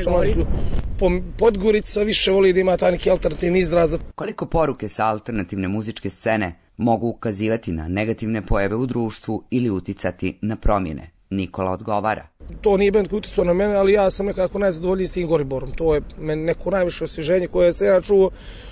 po 0.99 1.11
Podgorica 1.37 2.01
više 2.01 2.31
voli 2.31 2.53
da 2.53 2.59
ima 2.59 2.77
taj 2.77 2.91
neki 2.91 3.09
alternativni 3.09 3.59
izraz. 3.59 3.95
Koliko 4.15 4.45
poruke 4.45 4.87
sa 4.87 5.05
alternativne 5.05 5.67
muzičke 5.67 6.09
scene 6.09 6.55
mogu 6.77 7.07
ukazivati 7.07 7.71
na 7.71 7.87
negativne 7.87 8.45
pojave 8.45 8.75
u 8.75 8.85
društvu 8.85 9.43
ili 9.49 9.69
uticati 9.69 10.37
na 10.41 10.55
promjene? 10.55 11.09
Nikola 11.29 11.71
odgovara. 11.71 12.27
To 12.61 12.77
nije 12.77 12.91
band 12.91 13.07
koji 13.07 13.17
utjecao 13.17 13.45
na 13.45 13.53
mene, 13.53 13.75
ali 13.75 13.93
ja 13.93 14.11
sam 14.11 14.25
nekako 14.25 14.59
najzadovoljniji 14.59 15.07
s 15.07 15.11
tim 15.11 15.27
Goriborom. 15.27 15.71
To 15.71 15.95
je 15.95 16.01
meni 16.19 16.43
neko 16.43 16.71
najviše 16.71 17.03
osježenje 17.03 17.47
koje 17.47 17.73
se 17.73 17.85
ja 17.85 18.01
čuo. 18.01 18.29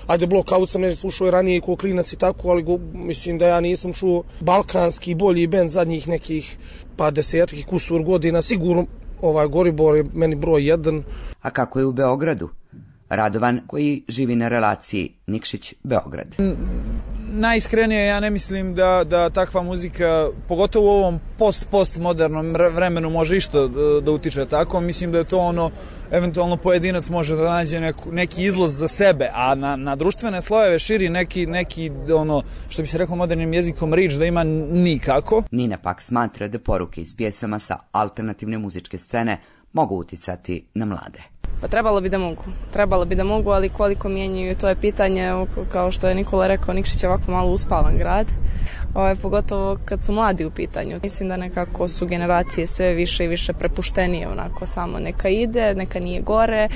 Ajde, 0.08 0.28
Blockout 0.28 0.70
sam 0.70 0.82
ne 0.82 0.96
slušao 0.96 1.28
i 1.28 1.32
ranije 1.32 1.62
ko 1.62 1.76
klinac 1.76 2.14
i 2.14 2.18
tako, 2.18 2.50
ali 2.50 2.64
go, 2.64 2.80
mislim 2.94 3.38
da 3.38 3.48
ja 3.48 3.60
nisam 3.60 3.94
čuo 3.94 4.24
balkanski 4.40 5.16
bolji 5.16 5.48
bend 5.48 5.70
zadnjih 5.70 6.08
nekih 6.08 6.58
pa 6.98 7.12
desetakih 7.12 7.66
kusur 7.66 8.04
godina. 8.04 8.42
Sigurno 8.42 8.86
ovaj 9.22 9.48
Goribor 9.48 9.96
je 9.96 10.06
meni 10.14 10.36
broj 10.36 10.68
jedan. 10.68 11.04
A 11.42 11.50
kako 11.50 11.80
je 11.80 11.86
u 11.86 11.92
Beogradu? 11.92 12.50
Radovan 13.10 13.62
koji 13.68 14.04
živi 14.08 14.36
na 14.36 14.48
relaciji 14.48 15.14
Nikšić-Beograd. 15.28 16.56
Najiskrenije 17.34 18.06
ja 18.06 18.20
ne 18.20 18.30
mislim 18.30 18.76
da, 18.76 19.04
da 19.04 19.30
takva 19.30 19.62
muzika, 19.62 20.30
pogotovo 20.48 20.86
u 20.86 21.00
ovom 21.00 21.20
post-post 21.38 21.98
modernom 21.98 22.54
vremenu 22.54 23.10
može 23.10 23.38
išto 23.38 23.68
da, 23.68 23.82
e, 23.82 24.02
da 24.02 24.12
utiče 24.12 24.46
tako. 24.46 24.82
Mislim 24.82 25.12
da 25.12 25.18
je 25.18 25.24
to 25.24 25.38
ono, 25.40 25.72
eventualno 26.12 26.58
pojedinac 26.58 27.10
može 27.10 27.36
da 27.36 27.50
nađe 27.50 27.80
neku, 27.80 28.12
neki 28.12 28.44
izlaz 28.44 28.78
za 28.78 28.88
sebe, 28.88 29.30
a 29.34 29.56
na, 29.56 29.76
na 29.76 29.96
društvene 29.96 30.42
slojeve 30.42 30.80
širi 30.80 31.10
neki, 31.10 31.46
neki 31.46 31.92
ono, 32.16 32.44
što 32.70 32.82
bi 32.82 32.88
se 32.88 32.98
reklo 32.98 33.16
modernim 33.16 33.54
jezikom, 33.54 33.94
rič 33.94 34.14
da 34.14 34.26
ima 34.26 34.44
nikako. 34.44 35.44
Nina 35.52 35.78
pak 35.78 36.02
smatra 36.02 36.48
da 36.48 36.60
poruke 36.60 37.02
iz 37.02 37.16
pjesama 37.16 37.60
sa 37.60 37.78
alternativne 37.92 38.58
muzičke 38.58 38.98
scene 38.98 39.38
mogu 39.74 39.96
uticati 39.96 40.66
na 40.74 40.86
mlade. 40.86 41.31
Pa 41.62 41.68
trebalo 41.68 42.02
bi 42.02 42.10
da 42.10 42.18
mogu. 42.18 42.44
Trebalo 42.74 43.06
bi 43.06 43.16
da 43.16 43.24
mogu, 43.24 43.52
ali 43.52 43.70
koliko 43.70 44.10
mijenjaju, 44.10 44.56
to 44.56 44.70
je 44.70 44.76
pitanje, 44.76 45.46
kao 45.72 45.92
što 45.92 46.08
je 46.08 46.16
Nikola 46.16 46.48
rekao, 46.48 46.74
Nikšić 46.74 47.04
je 47.04 47.10
ovako 47.10 47.32
malo 47.32 47.52
uspavan 47.52 47.98
grad. 47.98 48.28
Ovo 48.94 49.08
je 49.08 49.16
pogotovo 49.16 49.78
kad 49.86 50.04
su 50.04 50.14
mladi 50.14 50.46
u 50.46 50.52
pitanju. 50.52 51.00
Mislim 51.04 51.30
da 51.30 51.38
nekako 51.38 51.88
su 51.88 52.08
generacije 52.08 52.68
sve 52.68 52.94
više 52.94 53.26
i 53.26 53.28
više 53.28 53.54
prepuštenije, 53.54 54.28
onako 54.28 54.66
samo 54.66 55.00
neka 55.00 55.30
ide, 55.30 55.74
neka 55.74 56.00
nije 56.00 56.22
gore 56.22 56.70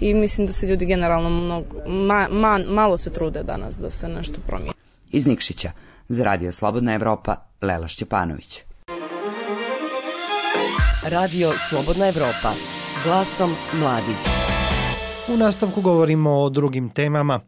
i 0.00 0.14
mislim 0.14 0.46
da 0.46 0.52
se 0.52 0.66
ljudi 0.66 0.86
generalno 0.86 1.30
mnogo, 1.30 1.76
ma, 1.86 2.28
ma, 2.30 2.58
malo 2.68 2.96
se 2.96 3.12
trude 3.12 3.42
danas 3.42 3.78
da 3.78 3.90
se 3.90 4.08
nešto 4.08 4.40
promijeni. 4.46 4.74
Iz 5.10 5.26
Nikšića, 5.26 5.70
za 6.08 6.24
Radio 6.24 6.52
Slobodna 6.52 6.94
Evropa, 6.94 7.36
Lela 7.60 7.88
Šćepanović. 7.88 8.62
Radio 11.10 11.50
Slobodna 11.68 12.08
Evropa, 12.08 12.52
glasom 13.04 13.50
mladih. 13.80 14.16
U 15.28 15.36
nastavku 15.36 15.80
govorimo 15.80 16.30
o 16.30 16.50
drugim 16.50 16.88
temama. 16.88 17.40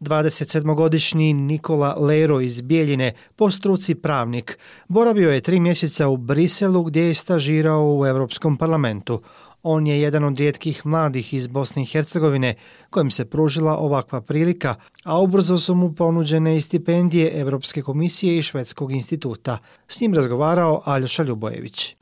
27-godišnji 0.00 1.32
Nikola 1.32 1.96
Lero 1.98 2.40
iz 2.40 2.60
Bijeljine, 2.60 3.12
po 3.36 3.50
struci 3.50 3.94
pravnik, 3.94 4.58
boravio 4.88 5.30
je 5.30 5.40
tri 5.40 5.60
mjeseca 5.60 6.08
u 6.08 6.16
Briselu 6.16 6.82
gdje 6.82 7.02
je 7.02 7.14
stažirao 7.14 7.96
u 7.98 8.06
Europskom 8.06 8.56
parlamentu. 8.56 9.22
On 9.62 9.86
je 9.86 10.00
jedan 10.00 10.24
od 10.24 10.38
rijetkih 10.38 10.86
mladih 10.86 11.34
iz 11.34 11.46
Bosne 11.46 11.82
i 11.82 11.86
Hercegovine 11.86 12.54
kojim 12.90 13.10
se 13.10 13.24
pružila 13.24 13.78
ovakva 13.78 14.20
prilika, 14.20 14.74
a 15.04 15.20
ubrzo 15.20 15.58
su 15.58 15.74
mu 15.74 15.92
ponuđene 15.92 16.56
i 16.56 16.60
stipendije 16.60 17.40
Evropske 17.40 17.82
komisije 17.82 18.38
i 18.38 18.42
Švedskog 18.42 18.92
instituta. 18.92 19.58
S 19.88 20.00
njim 20.00 20.14
razgovarao 20.14 20.82
Aljoša 20.84 21.22
Ljubojević. 21.22 21.96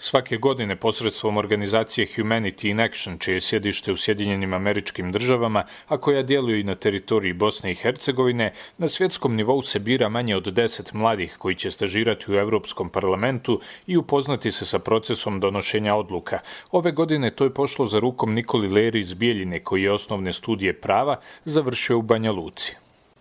Svake 0.00 0.36
godine 0.36 0.76
posredstvom 0.76 1.36
organizacije 1.36 2.06
Humanity 2.16 2.70
in 2.70 2.80
Action, 2.80 3.18
čije 3.18 3.34
je 3.34 3.40
sjedište 3.40 3.92
u 3.92 3.96
Sjedinjenim 3.96 4.52
američkim 4.52 5.12
državama, 5.12 5.64
a 5.88 5.98
koja 5.98 6.22
djeluje 6.22 6.60
i 6.60 6.64
na 6.64 6.74
teritoriji 6.74 7.32
Bosne 7.32 7.72
i 7.72 7.74
Hercegovine, 7.74 8.52
na 8.78 8.88
svjetskom 8.88 9.36
nivou 9.36 9.62
se 9.62 9.78
bira 9.78 10.08
manje 10.08 10.36
od 10.36 10.44
deset 10.44 10.92
mladih 10.92 11.36
koji 11.38 11.54
će 11.54 11.70
stažirati 11.70 12.32
u 12.32 12.34
Europskom 12.34 12.88
parlamentu 12.88 13.60
i 13.86 13.96
upoznati 13.96 14.52
se 14.52 14.66
sa 14.66 14.78
procesom 14.78 15.40
donošenja 15.40 15.94
odluka. 15.94 16.38
Ove 16.70 16.92
godine 16.92 17.30
to 17.30 17.44
je 17.44 17.54
pošlo 17.54 17.86
za 17.86 17.98
rukom 17.98 18.34
Nikoli 18.34 18.68
Leri 18.68 19.00
iz 19.00 19.14
Bijeljine, 19.14 19.58
koji 19.58 19.82
je 19.82 19.92
osnovne 19.92 20.32
studije 20.32 20.72
prava 20.72 21.20
završio 21.44 21.98
u 21.98 22.02
Banja 22.02 22.32
Luci. 22.32 22.76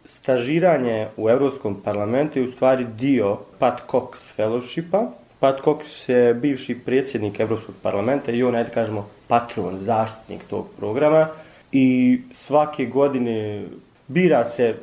Stažiranje 0.06 1.08
u 1.18 1.30
Europskom 1.30 1.82
parlamentu 1.84 2.40
je 2.40 2.46
u 2.46 2.52
stvari 2.52 2.86
dio 2.98 3.38
Pat 3.60 3.84
Cox 3.88 4.38
Fellowshipa, 4.38 5.08
Pat 5.40 5.62
Cox 5.62 6.10
je 6.10 6.34
bivši 6.34 6.80
predsjednik 6.86 7.40
Evropskog 7.40 7.76
parlamenta 7.82 8.32
i 8.32 8.44
on, 8.44 8.56
ajde 8.56 8.72
kažemo, 8.72 9.10
patron, 9.28 9.78
zaštitnik 9.80 10.42
tog 10.50 10.68
programa 10.78 11.28
i 11.72 12.20
svake 12.32 12.86
godine 12.86 13.64
bira 14.08 14.46
se, 14.46 14.76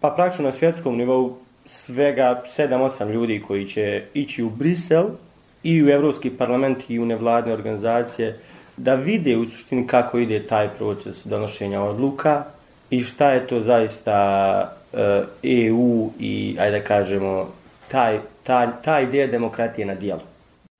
pa 0.00 0.10
praktično 0.10 0.44
na 0.44 0.52
svjetskom 0.52 0.96
nivou, 0.96 1.36
svega 1.64 2.42
7-8 2.58 3.10
ljudi 3.12 3.42
koji 3.46 3.66
će 3.66 4.02
ići 4.14 4.42
u 4.42 4.50
Brisel 4.50 5.04
i 5.62 5.84
u 5.84 5.88
Evropski 5.88 6.30
parlament 6.30 6.90
i 6.90 6.98
u 6.98 7.06
nevladne 7.06 7.52
organizacije 7.52 8.38
da 8.76 8.94
vide 8.94 9.36
u 9.36 9.46
suštini 9.46 9.86
kako 9.86 10.18
ide 10.18 10.46
taj 10.46 10.68
proces 10.68 11.26
donošenja 11.26 11.82
odluka 11.82 12.44
i 12.90 13.00
šta 13.00 13.30
je 13.30 13.46
to 13.46 13.60
zaista 13.60 14.76
EU 15.42 16.10
i, 16.18 16.56
ajde 16.60 16.78
da 16.78 16.84
kažemo, 16.84 17.48
taj 17.88 18.18
ta, 18.42 18.80
ta 18.84 19.00
ideja 19.00 19.26
demokratije 19.26 19.86
na 19.86 19.94
dijelu. 19.94 20.20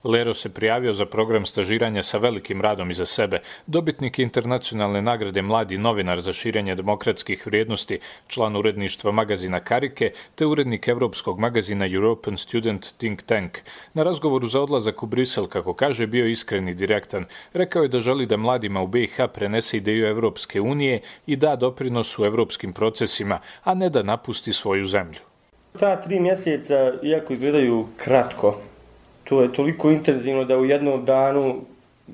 Lero 0.03 0.33
se 0.33 0.49
prijavio 0.49 0.93
za 0.93 1.05
program 1.05 1.45
stažiranja 1.45 2.03
sa 2.03 2.17
velikim 2.17 2.61
radom 2.61 2.91
iza 2.91 3.05
sebe. 3.05 3.39
Dobitnik 3.67 4.19
internacionalne 4.19 5.01
nagrade 5.01 5.41
Mladi 5.41 5.77
novinar 5.77 6.21
za 6.21 6.33
širenje 6.33 6.75
demokratskih 6.75 7.47
vrijednosti, 7.47 7.99
član 8.27 8.55
uredništva 8.55 9.11
magazina 9.11 9.59
Karike, 9.59 10.11
te 10.35 10.45
urednik 10.45 10.87
evropskog 10.87 11.39
magazina 11.39 11.85
European 11.85 12.37
Student 12.37 12.93
Think 12.97 13.21
Tank. 13.21 13.57
Na 13.93 14.03
razgovoru 14.03 14.47
za 14.47 14.61
odlazak 14.61 15.03
u 15.03 15.05
Brisel, 15.05 15.47
kako 15.47 15.73
kaže, 15.73 16.07
bio 16.07 16.27
iskren 16.27 16.67
i 16.67 16.73
direktan. 16.73 17.25
Rekao 17.53 17.81
je 17.81 17.87
da 17.87 17.99
želi 17.99 18.25
da 18.25 18.37
mladima 18.37 18.81
u 18.81 18.87
BiH 18.87 19.21
prenese 19.33 19.77
ideju 19.77 20.05
Evropske 20.05 20.61
unije 20.61 21.01
i 21.27 21.35
da 21.35 21.55
doprinos 21.55 22.19
u 22.19 22.25
evropskim 22.25 22.73
procesima, 22.73 23.39
a 23.63 23.73
ne 23.73 23.89
da 23.89 24.03
napusti 24.03 24.53
svoju 24.53 24.85
zemlju. 24.85 25.30
Ta 25.79 25.95
tri 25.95 26.19
mjeseca, 26.19 26.93
iako 27.03 27.33
izgledaju 27.33 27.87
kratko, 27.97 28.57
to 29.23 29.41
je 29.41 29.53
toliko 29.53 29.91
intenzivno 29.91 30.45
da 30.45 30.57
u 30.57 30.65
jednom 30.65 31.05
danu 31.05 31.61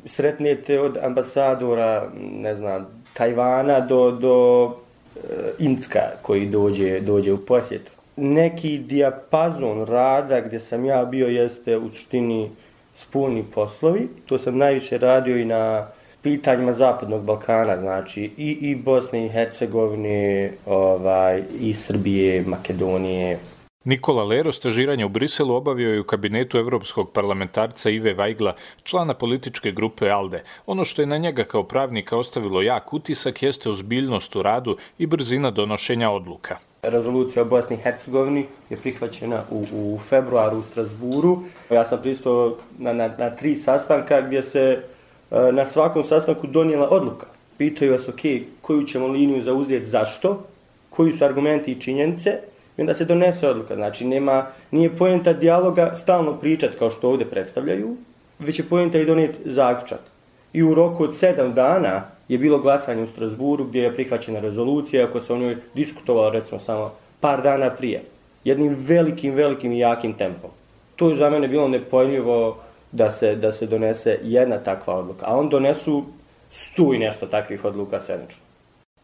sretnete 0.05 0.79
od 0.79 0.97
ambasadora, 1.01 2.09
ne 2.15 2.55
znam, 2.55 2.87
Tajvana 3.13 3.79
do, 3.79 4.11
do 4.11 4.67
e, 5.15 5.19
Incka 5.59 6.11
koji 6.21 6.45
dođe, 6.45 6.99
dođe 6.99 7.33
u 7.33 7.45
posjetu. 7.45 7.91
Neki 8.15 8.77
dijapazon 8.77 9.85
rada 9.85 10.41
gdje 10.41 10.59
sam 10.59 10.85
ja 10.85 11.05
bio 11.05 11.27
jeste 11.27 11.77
u 11.77 11.89
suštini 11.89 12.51
spolni 12.95 13.45
poslovi. 13.53 14.09
To 14.25 14.39
sam 14.39 14.57
najviše 14.57 14.97
radio 14.97 15.37
i 15.37 15.45
na 15.45 15.87
pitanjima 16.27 16.73
Zapadnog 16.73 17.23
Balkana, 17.23 17.77
znači 17.77 18.31
i, 18.37 18.57
i 18.61 18.75
Bosne 18.75 19.25
i 19.25 19.29
Hercegovine, 19.29 20.51
ovaj, 20.65 21.43
i 21.59 21.73
Srbije, 21.73 22.43
Makedonije. 22.47 23.39
Nikola 23.83 24.23
Lero 24.23 24.51
stažiranje 24.51 25.05
u 25.05 25.09
Briselu 25.09 25.55
obavio 25.55 25.93
je 25.93 25.99
u 25.99 26.03
kabinetu 26.03 26.57
evropskog 26.57 27.11
parlamentarca 27.11 27.89
Ive 27.89 28.13
Vajgla, 28.13 28.55
člana 28.83 29.13
političke 29.13 29.71
grupe 29.71 30.09
ALDE. 30.09 30.43
Ono 30.65 30.85
što 30.85 31.01
je 31.01 31.05
na 31.05 31.17
njega 31.17 31.43
kao 31.43 31.63
pravnika 31.63 32.17
ostavilo 32.17 32.61
jak 32.61 32.93
utisak 32.93 33.43
jeste 33.43 33.69
ozbiljnost 33.69 34.35
u 34.35 34.41
radu 34.41 34.77
i 34.97 35.07
brzina 35.07 35.51
donošenja 35.51 36.11
odluka. 36.11 36.57
Rezolucija 36.83 37.43
o 37.43 37.45
Bosni 37.45 37.75
i 37.75 37.79
Hercegovini 37.79 38.45
je 38.69 38.77
prihvaćena 38.77 39.43
u, 39.51 39.65
u 39.71 39.99
februaru 40.09 40.57
u 40.57 40.61
Strasburu. 40.61 41.39
Ja 41.71 41.85
sam 41.85 42.01
pristao 42.01 42.57
na, 42.77 42.93
na, 42.93 43.07
na 43.07 43.29
tri 43.29 43.55
sastanka 43.55 44.21
gdje 44.21 44.43
se 44.43 44.83
Eh, 45.31 45.51
na 45.51 45.65
svakom 45.65 46.03
sastanku 46.03 46.47
donijela 46.47 46.89
odluka. 46.89 47.27
Pitaju 47.57 47.91
vas, 47.91 48.07
ok, 48.09 48.19
koju 48.61 48.83
ćemo 48.83 49.07
liniju 49.07 49.43
zauzeti, 49.43 49.85
zašto, 49.85 50.43
koji 50.89 51.13
su 51.13 51.25
argumenti 51.25 51.71
i 51.71 51.81
činjenice, 51.81 52.39
i 52.77 52.81
onda 52.81 52.95
se 52.95 53.05
donese 53.05 53.49
odluka. 53.49 53.75
Znači, 53.75 54.05
nema, 54.05 54.45
nije 54.71 54.95
pojenta 54.95 55.33
dijaloga 55.33 55.95
stalno 55.95 56.33
pričati 56.33 56.77
kao 56.77 56.91
što 56.91 57.09
ovdje 57.09 57.29
predstavljaju, 57.29 57.97
već 58.39 58.59
je 58.59 58.65
pojenta 58.65 58.99
i 58.99 59.05
donijeti 59.05 59.51
zaključak. 59.51 59.99
I 60.53 60.63
u 60.63 60.75
roku 60.75 61.03
od 61.03 61.17
sedam 61.17 61.53
dana 61.53 62.05
je 62.27 62.37
bilo 62.37 62.59
glasanje 62.59 63.03
u 63.03 63.07
Strasburu 63.07 63.65
gdje 63.65 63.81
je 63.81 63.93
prihvaćena 63.93 64.39
rezolucija, 64.39 65.05
ako 65.05 65.19
se 65.19 65.33
o 65.33 65.37
njoj 65.37 65.57
diskutovalo 65.75 66.29
recimo 66.29 66.59
samo 66.59 66.93
par 67.19 67.41
dana 67.41 67.69
prije. 67.69 68.03
Jednim 68.43 68.75
velikim, 68.79 69.33
velikim 69.33 69.71
i 69.71 69.79
jakim 69.79 70.13
tempom. 70.13 70.49
To 70.95 71.09
je 71.09 71.15
za 71.15 71.29
mene 71.29 71.47
bilo 71.47 71.67
nepojljivo 71.67 72.57
da 72.91 73.11
se, 73.11 73.35
da 73.35 73.51
se 73.51 73.65
donese 73.65 74.19
jedna 74.23 74.57
takva 74.57 74.95
odluka. 74.95 75.25
A 75.27 75.37
on 75.37 75.49
donesu 75.49 76.05
stu 76.51 76.93
i 76.93 76.99
nešto 76.99 77.25
takvih 77.25 77.65
odluka 77.65 78.01
sedmično. 78.01 78.47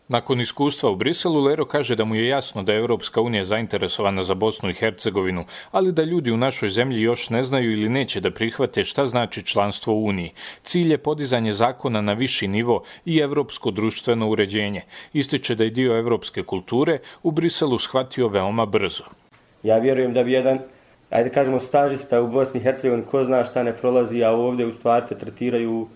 Nakon 0.07 0.41
iskustva 0.41 0.89
u 0.89 0.95
Briselu, 0.95 1.41
Lero 1.41 1.65
kaže 1.65 1.95
da 1.95 2.05
mu 2.05 2.15
je 2.15 2.27
jasno 2.27 2.63
da 2.63 2.73
je 2.73 2.79
Evropska 2.79 3.21
unija 3.21 3.45
zainteresovana 3.45 4.23
za 4.23 4.33
Bosnu 4.33 4.69
i 4.69 4.73
Hercegovinu, 4.73 5.45
ali 5.71 5.91
da 5.91 6.03
ljudi 6.03 6.31
u 6.31 6.37
našoj 6.37 6.69
zemlji 6.69 7.01
još 7.01 7.29
ne 7.29 7.43
znaju 7.43 7.71
ili 7.71 7.89
neće 7.89 8.19
da 8.19 8.31
prihvate 8.31 8.83
šta 8.83 9.05
znači 9.05 9.43
članstvo 9.43 9.93
u 9.93 10.05
Uniji. 10.05 10.31
Cilj 10.63 10.91
je 10.91 10.97
podizanje 10.97 11.53
zakona 11.53 12.01
na 12.01 12.13
viši 12.13 12.47
nivo 12.47 12.83
i 13.05 13.17
evropsko 13.17 13.71
društveno 13.71 14.29
uređenje. 14.29 14.81
Ističe 15.13 15.55
da 15.55 15.63
je 15.63 15.69
dio 15.69 15.97
evropske 15.97 16.43
kulture 16.43 16.99
u 17.23 17.31
Briselu 17.31 17.79
shvatio 17.79 18.27
veoma 18.27 18.65
brzo. 18.65 19.03
Ja 19.63 19.77
vjerujem 19.77 20.13
da 20.13 20.23
bi 20.23 20.31
jedan, 20.31 20.59
ajde 21.13 21.29
kažemo, 21.29 21.59
stažista 21.59 22.21
u 22.21 22.27
Bosni 22.27 22.59
i 22.59 22.63
Hercegovini, 22.63 23.05
ko 23.05 23.23
zna 23.23 23.43
šta 23.43 23.63
ne 23.63 23.75
prolazi, 23.75 24.23
a 24.23 24.31
ovdje 24.31 24.65
u 24.65 24.71
stvari 24.71 25.05
te 25.09 25.17
tretiraju 25.17 25.87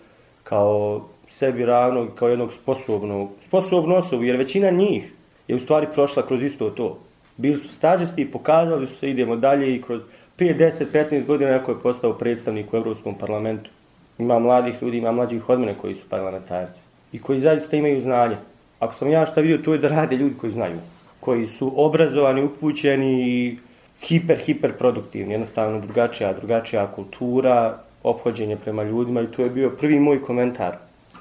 kao 0.42 1.08
sebi 1.26 1.64
ravnog 1.64 2.08
kao 2.14 2.28
jednog 2.28 2.52
sposobnog, 2.52 3.30
sposobnu 3.40 3.96
osobu, 3.96 4.24
jer 4.24 4.36
većina 4.36 4.70
njih 4.70 5.12
je 5.48 5.56
u 5.56 5.58
stvari 5.58 5.86
prošla 5.94 6.26
kroz 6.26 6.42
isto 6.42 6.70
to. 6.70 6.98
Bili 7.36 7.56
su 7.56 7.68
stažisti 7.68 8.22
i 8.22 8.30
pokazali 8.30 8.86
su 8.86 8.94
se, 8.94 9.10
idemo 9.10 9.36
dalje 9.36 9.74
i 9.74 9.82
kroz 9.82 10.02
5, 10.38 10.56
10, 10.58 10.84
15 10.92 11.26
godina 11.26 11.50
neko 11.50 11.70
je 11.70 11.80
postao 11.80 12.12
predstavnik 12.12 12.72
u 12.72 12.76
Evropskom 12.76 13.14
parlamentu. 13.14 13.70
Ima 14.18 14.38
mladih 14.38 14.74
ljudi, 14.82 14.98
ima 14.98 15.12
mlađih 15.12 15.48
od 15.48 15.60
mene 15.60 15.74
koji 15.80 15.94
su 15.94 16.08
parlamentarci 16.08 16.80
i 17.12 17.18
koji 17.22 17.40
zaista 17.40 17.76
imaju 17.76 18.00
znanje. 18.00 18.36
Ako 18.78 18.94
sam 18.94 19.10
ja 19.10 19.26
šta 19.26 19.40
vidio, 19.40 19.58
to 19.58 19.72
je 19.72 19.78
da 19.78 19.88
rade 19.88 20.16
ljudi 20.16 20.34
koji 20.38 20.52
znaju, 20.52 20.78
koji 21.20 21.46
su 21.46 21.72
obrazovani, 21.76 22.42
upućeni 22.42 23.22
i 23.22 23.56
hiper, 24.02 24.38
hiper 24.38 24.72
produktivni, 24.78 25.32
jednostavno 25.34 25.80
drugačija, 25.80 26.32
drugačija 26.32 26.86
kultura, 26.92 27.78
obhođenje 28.02 28.56
prema 28.56 28.82
ljudima 28.82 29.20
i 29.20 29.26
to 29.26 29.42
je 29.42 29.50
bio 29.50 29.70
prvi 29.70 30.00
moj 30.00 30.22
komentar 30.22 30.76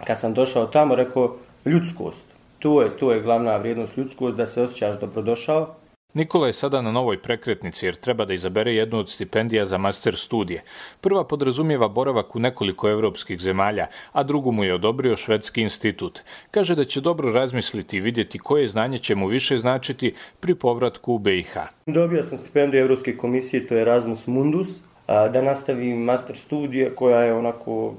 kad 0.06 0.20
sam 0.20 0.34
došao 0.34 0.66
tamo, 0.66 0.96
rekao 0.96 1.36
ljudskost. 1.66 2.26
To 2.60 2.82
je, 2.82 2.98
to 2.98 3.12
je 3.12 3.22
glavna 3.22 3.58
vrijednost 3.58 3.98
ljudskost, 3.98 4.38
da 4.38 4.46
se 4.46 4.62
osjećaš 4.62 5.00
dobrodošao. 5.00 5.76
Nikola 6.14 6.48
je 6.48 6.54
sada 6.54 6.82
na 6.82 6.92
novoj 6.92 7.18
prekretnici 7.22 7.86
jer 7.86 7.96
treba 7.96 8.26
da 8.26 8.34
izabere 8.34 8.74
jednu 8.74 9.00
od 9.00 9.10
stipendija 9.10 9.66
za 9.66 9.78
master 9.78 10.16
studije. 10.16 10.64
Prva 11.02 11.24
podrazumijeva 11.24 11.88
boravak 11.88 12.36
u 12.36 12.40
nekoliko 12.40 12.90
evropskih 12.90 13.40
zemalja, 13.40 13.88
a 14.12 14.24
drugu 14.24 14.52
mu 14.52 14.64
je 14.64 14.74
odobrio 14.74 15.18
Švedski 15.18 15.62
institut. 15.62 16.20
Kaže 16.52 16.76
da 16.76 16.84
će 16.84 17.02
dobro 17.02 17.32
razmisliti 17.32 17.98
i 17.98 18.02
vidjeti 18.02 18.40
koje 18.40 18.68
znanje 18.68 19.00
će 19.00 19.16
mu 19.16 19.28
više 19.28 19.58
značiti 19.58 20.14
pri 20.40 20.56
povratku 20.56 21.14
u 21.14 21.20
BiH. 21.20 21.58
Dobio 21.86 22.24
sam 22.24 22.38
stipendiju 22.38 22.82
Evropske 22.82 23.18
komisije, 23.18 23.68
to 23.68 23.76
je 23.76 23.82
Erasmus 23.82 24.28
Mundus, 24.28 24.68
da 25.08 25.42
nastavim 25.42 25.98
master 25.98 26.36
studije 26.36 26.96
koja 26.96 27.22
je 27.22 27.34
onako 27.34 27.94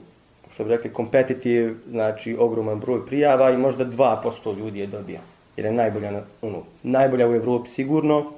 što 0.53 0.65
bi 0.65 0.71
rekli, 0.71 0.91
competitive, 0.97 1.75
znači 1.91 2.37
ogroman 2.39 2.81
broj 2.81 3.07
prijava 3.07 3.51
i 3.51 3.57
možda 3.57 3.85
2% 3.85 4.59
ljudi 4.59 4.81
je 4.81 4.87
dobija. 4.87 5.21
Jer 5.59 5.67
je 5.67 5.73
najbolja, 5.73 6.11
na, 6.11 6.23
ono, 6.43 6.63
najbolja 6.83 7.29
u 7.29 7.35
Evropi 7.35 7.69
sigurno. 7.69 8.33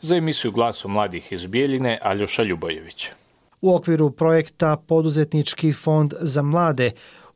Za 0.00 0.16
emisiju 0.16 0.52
glasu 0.52 0.88
mladih 0.88 1.32
iz 1.32 1.46
Bijeljine, 1.46 1.98
Aljoša 2.02 2.42
Ljubojević. 2.42 3.08
U 3.60 3.74
okviru 3.74 4.10
projekta 4.10 4.76
Poduzetnički 4.86 5.72
fond 5.72 6.14
za 6.20 6.42
mlade 6.42 6.90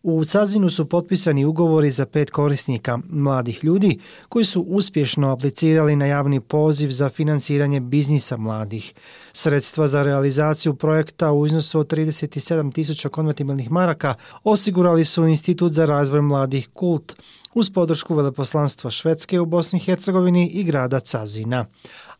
U 0.04 0.24
Cazinu 0.24 0.70
su 0.70 0.88
potpisani 0.88 1.44
ugovori 1.44 1.90
za 1.90 2.06
pet 2.06 2.30
korisnika, 2.30 2.98
mladih 3.08 3.64
ljudi, 3.64 3.98
koji 4.28 4.44
su 4.44 4.60
uspješno 4.60 5.30
aplicirali 5.32 5.96
na 5.96 6.06
javni 6.06 6.40
poziv 6.40 6.90
za 6.90 7.08
financiranje 7.08 7.80
biznisa 7.80 8.36
mladih. 8.36 8.94
Sredstva 9.32 9.86
za 9.86 10.02
realizaciju 10.02 10.74
projekta 10.74 11.32
u 11.32 11.46
iznosu 11.46 11.80
od 11.80 11.92
37.000 11.92 13.08
konvertibilnih 13.08 13.70
maraka 13.70 14.14
osigurali 14.42 15.04
su 15.04 15.26
Institut 15.26 15.72
za 15.72 15.86
razvoj 15.86 16.22
mladih 16.22 16.68
Kult 16.72 17.14
uz 17.54 17.70
podršku 17.70 18.14
Veleposlanstva 18.14 18.90
Švedske 18.90 19.40
u 19.40 19.46
Bosni 19.46 19.76
i 19.76 19.82
Hercegovini 19.82 20.48
i 20.48 20.64
grada 20.64 21.00
Cazina. 21.00 21.66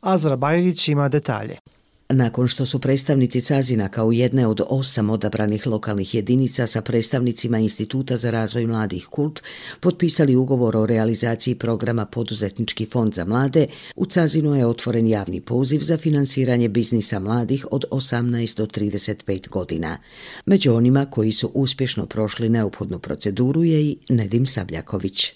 Azra 0.00 0.36
Bajrić 0.36 0.88
ima 0.88 1.08
detalje. 1.08 1.58
Nakon 2.08 2.48
što 2.48 2.66
su 2.66 2.78
predstavnici 2.78 3.40
Cazina 3.40 3.88
kao 3.88 4.12
jedne 4.12 4.46
od 4.46 4.60
osam 4.68 5.10
odabranih 5.10 5.66
lokalnih 5.66 6.14
jedinica 6.14 6.66
sa 6.66 6.82
predstavnicima 6.82 7.58
Instituta 7.58 8.16
za 8.16 8.30
razvoj 8.30 8.66
mladih 8.66 9.06
kult 9.06 9.42
potpisali 9.80 10.36
ugovor 10.36 10.76
o 10.76 10.86
realizaciji 10.86 11.54
programa 11.54 12.06
Poduzetnički 12.06 12.86
fond 12.86 13.14
za 13.14 13.24
mlade, 13.24 13.66
u 13.96 14.06
Cazinu 14.06 14.54
je 14.54 14.66
otvoren 14.66 15.06
javni 15.06 15.40
poziv 15.40 15.80
za 15.80 15.96
finansiranje 15.96 16.68
biznisa 16.68 17.18
mladih 17.18 17.66
od 17.70 17.84
18 17.90 18.56
do 18.56 18.66
35 18.66 19.48
godina. 19.48 19.98
Među 20.46 20.74
onima 20.74 21.06
koji 21.06 21.32
su 21.32 21.50
uspješno 21.54 22.06
prošli 22.06 22.48
neophodnu 22.48 22.98
proceduru 22.98 23.64
je 23.64 23.82
i 23.82 23.96
Nedim 24.08 24.46
Sabljaković. 24.46 25.32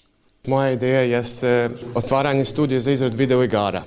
Moja 0.47 0.71
ideja 0.71 1.01
jeste 1.01 1.69
otvaranje 1.95 2.45
studije 2.45 2.79
za 2.79 2.91
izrad 2.91 3.13
video 3.13 3.43
igara 3.43 3.83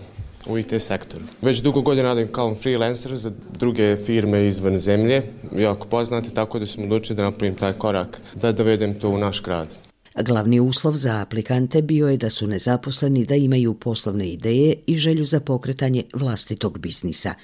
u 0.46 0.58
IT 0.58 0.82
sektoru. 0.82 1.25
Već 1.42 1.62
dugo 1.62 1.80
godina 1.80 2.08
radim 2.08 2.28
kao 2.32 2.54
freelancer 2.54 3.16
za 3.16 3.32
druge 3.58 3.97
firme 3.97 4.47
izvan 4.47 4.78
zemlje, 4.78 5.23
jako 5.56 5.86
poznate, 5.86 6.30
tako 6.30 6.58
da 6.58 6.67
sam 6.67 6.84
odlučio 6.84 7.17
da 7.17 7.23
napravim 7.23 7.54
taj 7.54 7.73
korak, 7.73 8.21
da 8.34 8.52
dovedem 8.52 8.95
to 8.95 9.08
u 9.08 9.19
naš 9.19 9.43
grad. 9.43 9.75
Glavni 10.21 10.60
uslov 10.60 10.97
za 10.97 11.21
aplikante 11.21 11.82
bio 11.82 12.08
je 12.08 12.17
da 12.17 12.30
su 12.30 12.47
nezaposleni, 12.47 13.25
da 13.25 13.34
imaju 13.34 13.75
poslovne 13.75 14.28
ideje 14.28 14.75
i 14.86 14.99
želju 14.99 15.25
za 15.25 15.40
pokretanje 15.40 16.02
vlastitog 16.14 16.78
biznisa. 16.78 17.34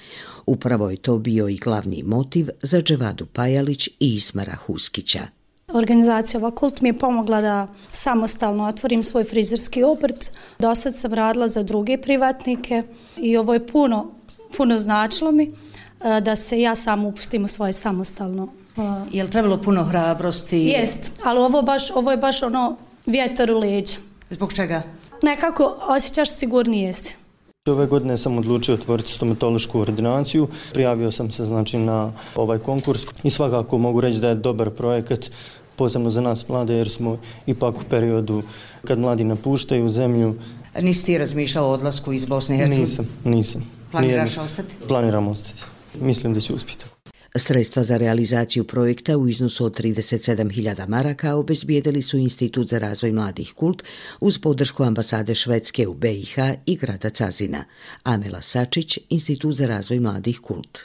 Upravo 0.45 0.89
je 0.89 0.97
to 0.97 1.19
bio 1.19 1.47
i 1.47 1.57
glavni 1.57 2.03
motiv 2.03 2.49
za 2.61 2.81
Dževadu 2.81 3.25
Pajalić 3.25 3.87
i 3.87 4.13
Ismara 4.13 4.55
Huskića. 4.55 5.38
Organizacija 5.73 6.39
ova 6.39 6.51
kult 6.51 6.81
mi 6.81 6.89
je 6.89 6.97
pomogla 6.97 7.41
da 7.41 7.67
samostalno 7.91 8.67
otvorim 8.67 9.03
svoj 9.03 9.23
frizerski 9.23 9.83
obrt. 9.83 10.31
Do 10.59 10.75
sad 10.75 10.95
sam 10.95 11.13
radila 11.13 11.47
za 11.47 11.63
druge 11.63 11.97
privatnike 11.97 12.83
i 13.17 13.37
ovo 13.37 13.53
je 13.53 13.67
puno, 13.67 14.11
puno 14.57 14.77
značilo 14.77 15.31
mi 15.31 15.43
e, 15.43 16.21
da 16.21 16.35
se 16.35 16.61
ja 16.61 16.75
sam 16.75 17.05
upustim 17.05 17.43
u 17.43 17.47
svoje 17.47 17.73
samostalno. 17.73 18.47
E, 18.77 18.81
je 19.11 19.23
li 19.23 19.29
trebalo 19.29 19.61
puno 19.61 19.83
hrabrosti? 19.83 20.57
Jest, 20.57 21.11
ali 21.23 21.39
ovo, 21.39 21.61
baš, 21.61 21.91
ovo 21.91 22.11
je 22.11 22.17
baš 22.17 22.43
ono 22.43 22.77
vjetar 23.05 23.51
u 23.51 23.59
leđa. 23.59 23.97
Zbog 24.29 24.53
čega? 24.53 24.81
Nekako 25.21 25.75
osjećaš 25.87 26.29
sigurnije 26.29 26.93
se. 26.93 27.13
Ove 27.67 27.85
godine 27.85 28.17
sam 28.17 28.37
odlučio 28.37 28.73
otvoriti 28.73 29.11
stomatološku 29.11 29.79
ordinaciju. 29.79 30.47
Prijavio 30.73 31.11
sam 31.11 31.31
se 31.31 31.45
znači 31.45 31.77
na 31.77 32.11
ovaj 32.35 32.57
konkurs 32.59 33.01
i 33.23 33.29
svakako 33.29 33.77
mogu 33.77 34.01
reći 34.01 34.19
da 34.19 34.29
je 34.29 34.35
dobar 34.35 34.69
projekat 34.69 35.31
posebno 35.79 36.09
za 36.09 36.21
nas 36.21 36.47
mlade, 36.47 36.75
jer 36.75 36.89
smo 36.89 37.17
ipak 37.47 37.75
u 37.75 37.83
periodu 37.89 38.43
kad 38.87 38.99
mladi 38.99 39.23
napuštaju 39.23 39.89
zemlju. 39.89 40.35
Nisi 40.81 41.05
ti 41.05 41.17
razmišljao 41.17 41.67
o 41.67 41.73
odlasku 41.73 42.13
iz 42.13 42.25
Bosne 42.25 42.55
i 42.55 42.57
Hercegovine? 42.57 42.85
Nisam, 42.85 43.07
nisam. 43.23 43.63
Planiraš 43.91 44.29
Nijedno. 44.29 44.43
ostati? 44.43 44.75
Planiram 44.87 45.27
ostati. 45.27 45.63
Mislim 46.01 46.33
da 46.33 46.39
ću 46.39 46.55
uspjeti. 46.55 46.85
Sredstva 47.35 47.83
za 47.83 47.97
realizaciju 47.97 48.63
projekta 48.63 49.17
u 49.17 49.27
iznosu 49.27 49.65
od 49.65 49.79
37.000 49.79 50.87
maraka 50.87 51.35
obezbijedili 51.35 52.01
su 52.01 52.17
Institut 52.17 52.67
za 52.67 52.77
razvoj 52.77 53.11
mladih 53.11 53.53
kult 53.55 53.83
uz 54.19 54.37
podršku 54.37 54.83
ambasade 54.83 55.35
Švedske 55.35 55.87
u 55.87 55.93
BiH 55.93 56.35
i 56.65 56.75
grada 56.75 57.09
Cazina. 57.09 57.63
Amela 58.03 58.41
Sačić, 58.41 58.99
Institut 59.09 59.55
za 59.55 59.67
razvoj 59.67 59.99
mladih 59.99 60.39
kult 60.39 60.79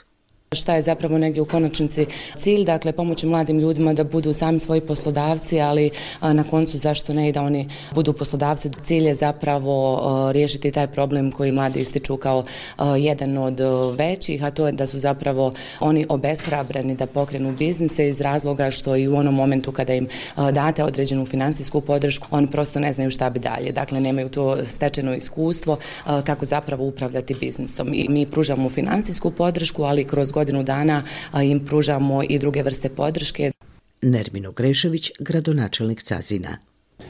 šta 0.55 0.75
je 0.75 0.83
zapravo 0.83 1.19
negdje 1.19 1.43
u 1.43 1.45
konačnici 1.45 2.07
cilj, 2.37 2.65
dakle 2.65 2.93
pomoći 2.93 3.27
mladim 3.27 3.59
ljudima 3.59 3.93
da 3.93 4.05
budu 4.05 4.33
sami 4.33 4.59
svoji 4.59 4.81
poslodavci, 4.81 5.61
ali 5.61 5.91
na 6.21 6.45
koncu 6.45 6.79
zašto 6.79 7.15
ne 7.15 7.29
i 7.29 7.33
da 7.33 7.43
oni 7.43 7.69
budu 7.95 8.13
poslodavci. 8.13 8.71
Cilj 8.83 9.07
je 9.07 9.15
zapravo 9.15 10.01
riješiti 10.33 10.71
taj 10.71 10.87
problem 10.87 11.33
koji 11.33 11.53
mladi 11.53 11.81
ističu 11.81 12.17
kao 12.17 12.45
jedan 12.99 13.39
od 13.39 13.61
većih, 13.99 14.45
a 14.45 14.51
to 14.51 14.67
je 14.67 14.73
da 14.73 14.87
su 14.87 14.99
zapravo 14.99 15.53
oni 15.81 16.07
obeshrabreni 16.09 16.95
da 16.95 17.07
pokrenu 17.07 17.53
biznise 17.53 18.09
iz 18.09 18.21
razloga 18.21 18.71
što 18.71 18.97
i 18.97 19.09
u 19.09 19.17
onom 19.17 19.35
momentu 19.35 19.73
kada 19.73 19.95
im 19.95 20.09
date 20.53 20.85
određenu 20.85 21.27
finansijsku 21.27 21.81
podršku, 21.81 22.27
oni 22.31 22.47
prosto 22.47 22.81
ne 22.81 22.93
znaju 22.93 23.11
šta 23.11 23.31
bi 23.31 23.39
dalje. 23.39 23.73
Dakle, 23.73 24.01
nemaju 24.01 24.29
to 24.29 24.65
stečeno 24.65 25.15
iskustvo 25.15 25.79
kako 26.25 26.45
zapravo 26.45 26.85
upravljati 26.85 27.35
biznisom. 27.41 27.91
I 27.95 28.07
mi 28.09 28.27
pružamo 28.27 28.71
finansijsku 28.71 29.31
podršku, 29.31 29.83
ali 29.83 30.05
kroz 30.05 30.31
godinu 30.31 30.44
godinu 30.45 30.63
dana 30.63 31.03
im 31.43 31.65
pružamo 31.65 32.23
i 32.29 32.39
druge 32.39 32.63
vrste 32.63 32.89
podrške. 32.89 33.53
Nermino 34.03 34.53
Grešević, 34.53 35.11
gradonačelnik 35.19 36.03
Cazina. 36.03 36.59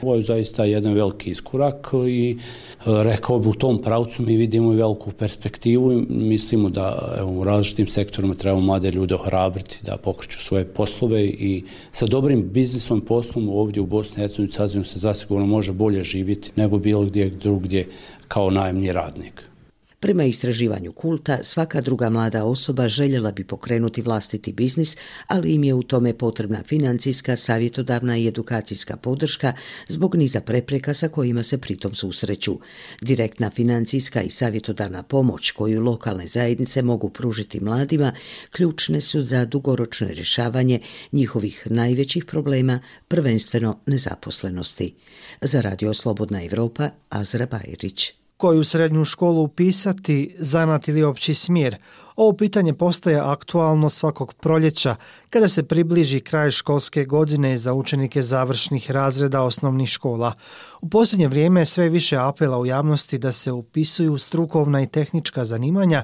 Ovo 0.01 0.15
je 0.15 0.21
zaista 0.21 0.63
jedan 0.65 0.93
veliki 0.93 1.29
iskorak 1.29 1.87
i 2.07 2.31
e, 2.31 3.03
rekao 3.03 3.39
bi 3.39 3.49
u 3.49 3.53
tom 3.53 3.81
pravcu 3.81 4.23
mi 4.23 4.37
vidimo 4.37 4.73
i 4.73 4.75
veliku 4.75 5.11
perspektivu 5.11 5.91
i 5.91 6.05
mislimo 6.09 6.69
da 6.69 7.15
evo, 7.19 7.31
u 7.31 7.43
različitim 7.43 7.87
sektorima 7.87 8.35
trebamo 8.35 8.61
mlade 8.61 8.91
ljude 8.91 9.15
ohrabriti 9.15 9.79
da 9.83 9.97
pokreću 9.97 10.41
svoje 10.41 10.65
poslove 10.65 11.25
i 11.25 11.63
sa 11.91 12.05
dobrim 12.05 12.49
biznisom 12.51 13.01
poslom 13.01 13.49
ovdje 13.49 13.81
u 13.81 13.85
Bosni 13.85 14.15
i 14.15 14.21
Hercegovini 14.21 14.51
Cazinu 14.51 14.83
se 14.83 14.99
zasigurno 14.99 15.45
može 15.45 15.73
bolje 15.73 16.03
živjeti 16.03 16.51
nego 16.55 16.77
bilo 16.77 17.03
gdje 17.03 17.29
drugdje 17.29 17.87
kao 18.27 18.49
najemni 18.49 18.91
radnik. 18.91 19.54
Prema 19.99 20.23
istraživanju 20.23 20.91
kulta, 20.91 21.43
svaka 21.43 21.81
druga 21.81 22.09
mlada 22.09 22.45
osoba 22.45 22.87
željela 22.87 23.31
bi 23.31 23.43
pokrenuti 23.43 24.01
vlastiti 24.01 24.53
biznis, 24.53 24.97
ali 25.27 25.53
im 25.53 25.63
je 25.63 25.73
u 25.73 25.83
tome 25.83 26.13
potrebna 26.13 26.63
financijska, 26.63 27.35
savjetodavna 27.35 28.17
i 28.17 28.27
edukacijska 28.27 28.97
podrška 28.97 29.53
zbog 29.87 30.15
niza 30.15 30.41
prepreka 30.41 30.93
sa 30.93 31.07
kojima 31.07 31.43
se 31.43 31.57
pritom 31.57 31.95
susreću. 31.95 32.59
Direktna 33.01 33.49
financijska 33.49 34.21
i 34.21 34.29
savjetodavna 34.29 35.03
pomoć 35.03 35.51
koju 35.51 35.81
lokalne 35.81 36.27
zajednice 36.27 36.81
mogu 36.81 37.09
pružiti 37.09 37.59
mladima 37.59 38.13
ključne 38.51 39.01
su 39.01 39.23
za 39.23 39.45
dugoročno 39.45 40.07
rješavanje 40.07 40.79
njihovih 41.11 41.67
najvećih 41.69 42.25
problema, 42.25 42.79
prvenstveno 43.07 43.79
nezaposlenosti. 43.85 44.95
Za 45.41 45.61
Radio 45.61 45.93
Slobodna 45.93 46.43
Evropa, 46.43 46.89
Azra 47.09 47.45
Bajrić 47.45 48.24
koju 48.37 48.63
srednju 48.63 49.05
školu 49.05 49.43
upisati, 49.43 50.35
zanat 50.39 50.87
ili 50.87 51.03
opći 51.03 51.33
smjer. 51.33 51.77
Ovo 52.15 52.33
pitanje 52.33 52.73
postaje 52.73 53.19
aktualno 53.19 53.89
svakog 53.89 54.33
proljeća 54.33 54.95
kada 55.29 55.47
se 55.47 55.63
približi 55.63 56.19
kraj 56.19 56.51
školske 56.51 57.05
godine 57.05 57.57
za 57.57 57.73
učenike 57.73 58.21
završnih 58.21 58.91
razreda 58.91 59.41
osnovnih 59.41 59.89
škola. 59.89 60.33
U 60.81 60.89
posljednje 60.89 61.27
vrijeme 61.27 61.65
sve 61.65 61.89
više 61.89 62.17
apela 62.17 62.59
u 62.59 62.65
javnosti 62.65 63.17
da 63.17 63.31
se 63.31 63.51
upisuju 63.51 64.17
strukovna 64.17 64.81
i 64.81 64.87
tehnička 64.87 65.45
zanimanja 65.45 66.03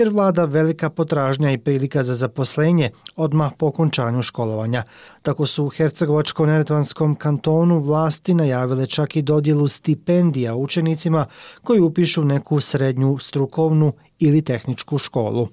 jer 0.00 0.08
vlada 0.08 0.44
velika 0.44 0.90
potražnja 0.90 1.52
i 1.52 1.58
prilika 1.58 2.02
za 2.02 2.14
zaposlenje 2.14 2.90
odmah 3.16 3.52
po 3.58 3.66
okončanju 3.66 4.22
školovanja. 4.22 4.82
Tako 5.22 5.46
su 5.46 5.64
u 5.64 5.68
Hercegovačko-Neretvanskom 5.68 7.14
kantonu 7.14 7.80
vlasti 7.80 8.34
najavile 8.34 8.86
čak 8.86 9.16
i 9.16 9.22
dodjelu 9.22 9.68
stipendija 9.68 10.54
učenicima 10.54 11.26
koji 11.62 11.80
upišu 11.80 12.24
neku 12.24 12.60
srednju 12.60 13.18
strukovnu 13.18 13.92
ili 14.18 14.42
tehničku 14.42 14.98
školu. 14.98 15.48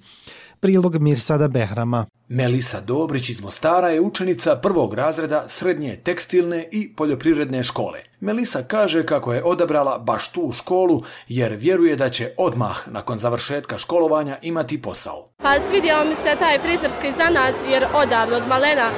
Prilog 0.59 1.01
Mirsada 1.01 1.47
Behrama. 1.47 2.05
Melisa 2.29 2.81
Dobrić 2.81 3.29
iz 3.29 3.41
Mostara 3.41 3.89
je 3.89 4.01
učenica 4.01 4.55
prvog 4.55 4.93
razreda 4.93 5.45
srednje 5.47 5.95
tekstilne 5.95 6.67
i 6.71 6.93
poljoprivredne 6.95 7.63
škole. 7.63 7.99
Melisa 8.19 8.63
kaže 8.63 9.05
kako 9.05 9.33
je 9.33 9.43
odabrala 9.43 9.97
baš 9.97 10.27
tu 10.31 10.51
školu 10.51 11.03
jer 11.27 11.53
vjeruje 11.53 11.95
da 11.95 12.09
će 12.09 12.31
odmah 12.37 12.87
nakon 12.87 13.19
završetka 13.19 13.77
školovanja 13.77 14.37
imati 14.41 14.81
posao. 14.81 15.27
Pa 15.37 15.53
svidio 15.69 15.95
mi 16.09 16.15
se 16.15 16.35
taj 16.39 16.59
frizerski 16.59 17.11
zanat 17.17 17.55
jer 17.71 17.85
odavno 17.95 18.35
od 18.37 18.47
malena 18.47 18.89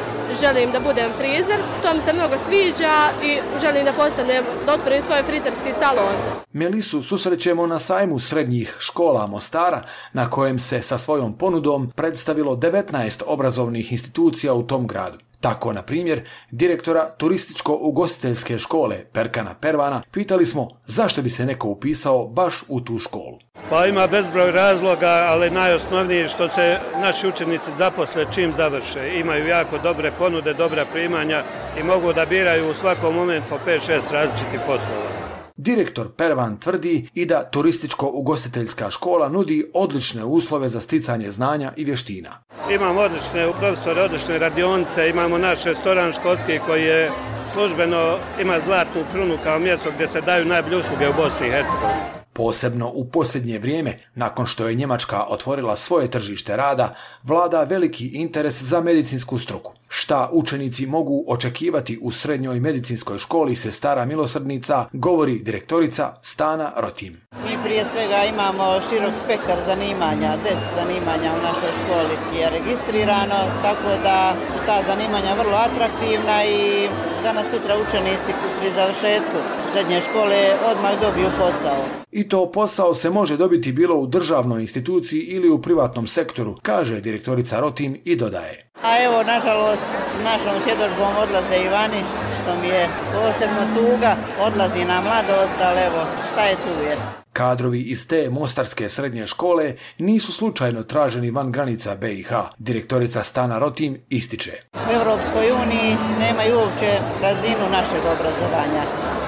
želim 0.42 0.72
da 0.72 0.80
budem 0.80 1.12
frizer. 1.18 1.60
To 1.84 1.94
mi 1.94 2.02
se 2.02 2.14
mnogo 2.14 2.38
sviđa 2.38 2.96
i 3.24 3.38
želim 3.62 3.86
da 3.86 3.94
postanem, 3.94 4.44
da 4.66 4.74
otvorim 4.74 5.04
svoj 5.04 5.24
frizerski 5.24 5.74
salon. 5.74 6.16
Melisu 6.54 7.04
susrećemo 7.04 7.68
na 7.68 7.80
sajmu 7.80 8.20
srednjih 8.20 8.76
škola 8.80 9.28
Mostara 9.28 9.82
na 10.14 10.30
kojem 10.30 10.60
se 10.60 10.82
sa 10.82 10.98
svojom 10.98 11.34
ponudom 11.34 11.92
predstavilo 11.96 12.56
19 12.56 13.19
obrazovnih 13.28 13.92
institucija 13.92 14.54
u 14.54 14.64
tom 14.64 14.88
gradu. 14.88 15.18
Tako, 15.42 15.74
na 15.74 15.82
primjer, 15.82 16.22
direktora 16.52 17.10
turističko-ugostiteljske 17.18 18.60
škole 18.60 19.06
Perkana 19.14 19.54
Pervana 19.54 20.02
pitali 20.12 20.46
smo 20.46 20.68
zašto 20.86 21.22
bi 21.22 21.30
se 21.30 21.46
neko 21.46 21.68
upisao 21.68 22.28
baš 22.28 22.56
u 22.68 22.82
tu 22.82 23.00
školu. 23.00 23.40
Pa 23.70 23.86
ima 23.86 24.08
bezbroj 24.08 24.52
razloga, 24.52 25.26
ali 25.28 25.50
najosnovniji 25.50 26.28
što 26.28 26.50
se 26.50 26.78
naši 27.02 27.28
učenici 27.28 27.70
zaposle 27.78 28.26
čim 28.34 28.54
završe. 28.58 29.20
Imaju 29.20 29.48
jako 29.48 29.78
dobre 29.78 30.12
ponude, 30.18 30.54
dobra 30.54 30.86
primanja 30.86 31.44
i 31.80 31.84
mogu 31.84 32.14
da 32.14 32.26
biraju 32.26 32.70
u 32.70 32.74
svakom 32.74 33.16
momentu 33.16 33.50
po 33.50 33.58
5-6 33.68 34.12
različitih 34.12 34.60
poslova. 34.68 35.19
Direktor 35.62 36.08
Pervan 36.16 36.58
tvrdi 36.60 37.10
i 37.14 37.26
da 37.26 37.50
turističko-ugostiteljska 37.52 38.90
škola 38.90 39.30
nudi 39.30 39.72
odlične 39.74 40.24
uslove 40.24 40.70
za 40.70 40.80
sticanje 40.80 41.32
znanja 41.32 41.74
i 41.78 41.84
vještina. 41.84 42.32
Imamo 42.76 43.02
odlične 43.02 43.52
profesore, 43.60 44.02
odlične 44.02 44.40
radionice, 44.40 45.10
imamo 45.10 45.38
naš 45.38 45.64
restoran 45.64 46.14
školski 46.14 46.60
koji 46.68 46.84
je 46.84 47.12
službeno 47.60 48.18
ima 48.42 48.56
zlatnu 48.66 49.02
krunu 49.12 49.38
kao 49.44 49.60
mjesto 49.60 49.90
gdje 49.96 50.08
se 50.08 50.22
daju 50.22 50.46
najbolje 50.46 50.78
usluge 50.78 51.10
u 51.10 51.14
Bosni 51.14 51.48
i 51.48 51.52
Hercegovini. 51.52 52.20
Posebno 52.34 52.92
u 52.94 53.06
posljednje 53.06 53.60
vrijeme, 53.60 53.98
nakon 54.16 54.46
što 54.46 54.68
je 54.68 54.76
Njemačka 54.76 55.24
otvorila 55.30 55.76
svoje 55.76 56.12
tržište 56.12 56.58
rada, 56.58 56.96
vlada 57.24 57.64
veliki 57.64 58.08
interes 58.08 58.62
za 58.62 58.82
medicinsku 58.82 59.40
struku. 59.40 59.74
Šta 59.88 60.30
učenici 60.32 60.86
mogu 60.86 61.26
očekivati 61.28 62.00
u 62.02 62.12
srednjoj 62.12 62.60
medicinskoj 62.60 63.18
školi 63.18 63.56
se 63.56 63.72
stara 63.72 64.06
milosrdnica, 64.06 64.86
govori 64.94 65.40
direktorica 65.40 66.14
Stana 66.22 66.72
Rotim. 66.78 67.22
Mi 67.46 67.58
prije 67.64 67.86
svega 67.86 68.24
imamo 68.34 68.82
širok 68.90 69.14
spektar 69.24 69.58
zanimanja, 69.66 70.38
des 70.44 70.60
zanimanja 70.76 71.32
u 71.40 71.44
našoj 71.44 71.72
školi 71.80 72.40
je 72.40 72.50
registrirano, 72.50 73.40
tako 73.62 73.92
da 74.04 74.36
su 74.52 74.58
ta 74.66 74.84
zanimanja 74.84 75.34
vrlo 75.34 75.58
atraktivna 75.58 76.46
i 76.46 76.88
danas 77.24 77.49
sutra 77.52 77.76
učenici 77.78 78.32
pri 78.60 78.72
završetku 78.72 79.38
srednje 79.72 80.02
škole 80.02 80.40
odmah 80.72 80.94
dobiju 81.02 81.30
posao. 81.40 81.82
I 82.12 82.30
to 82.30 82.52
posao 82.52 82.94
se 82.94 83.10
može 83.10 83.38
dobiti 83.38 83.72
bilo 83.72 83.96
u 83.96 84.08
državnoj 84.08 84.62
instituciji 84.62 85.22
ili 85.22 85.50
u 85.50 85.62
privatnom 85.62 86.08
sektoru, 86.08 86.56
kaže 86.62 87.02
direktorica 87.02 87.60
Rotim 87.60 88.02
i 88.06 88.16
dodaje. 88.16 88.70
A 88.84 89.04
evo, 89.04 89.24
nažalost, 89.24 89.88
našom 90.24 90.62
svjedočbom 90.64 91.12
odlaze 91.24 91.58
i 91.66 91.70
vani, 91.70 92.02
što 92.38 92.56
mi 92.62 92.68
je 92.68 92.90
posebno 93.14 93.64
tuga, 93.76 94.16
odlazi 94.42 94.86
na 94.86 95.02
mladost, 95.02 95.56
ali 95.62 95.80
evo, 95.80 96.02
šta 96.32 96.46
je 96.46 96.56
tu 96.56 96.84
je. 96.84 97.19
Kadrovi 97.34 97.82
iz 97.82 98.08
te 98.08 98.30
mostarske 98.30 98.90
srednje 98.90 99.26
škole 99.26 99.76
nisu 99.98 100.34
slučajno 100.34 100.84
traženi 100.84 101.32
van 101.32 101.52
granica 101.52 101.96
BiH. 101.96 102.30
Direktorica 102.58 103.24
Stana 103.24 103.60
Rotim 103.60 103.98
ističe. 104.10 104.52
U 104.74 104.94
Evropskoj 104.94 105.52
uniji 105.52 105.98
nemaju 106.20 106.56
uopće 106.56 107.00
razinu 107.22 107.66
našeg 107.72 108.02
obrazovanja. 108.16 108.84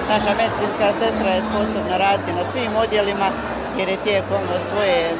Naša 0.08 0.32
medicinska 0.42 0.88
sestra 0.98 1.28
je 1.30 1.42
sposobna 1.42 1.96
raditi 1.98 2.32
na 2.32 2.44
svim 2.44 2.76
odjelima 2.76 3.30
jer 3.78 3.88
je 3.88 3.96
tijekom 4.04 4.42
svoje 4.68 5.10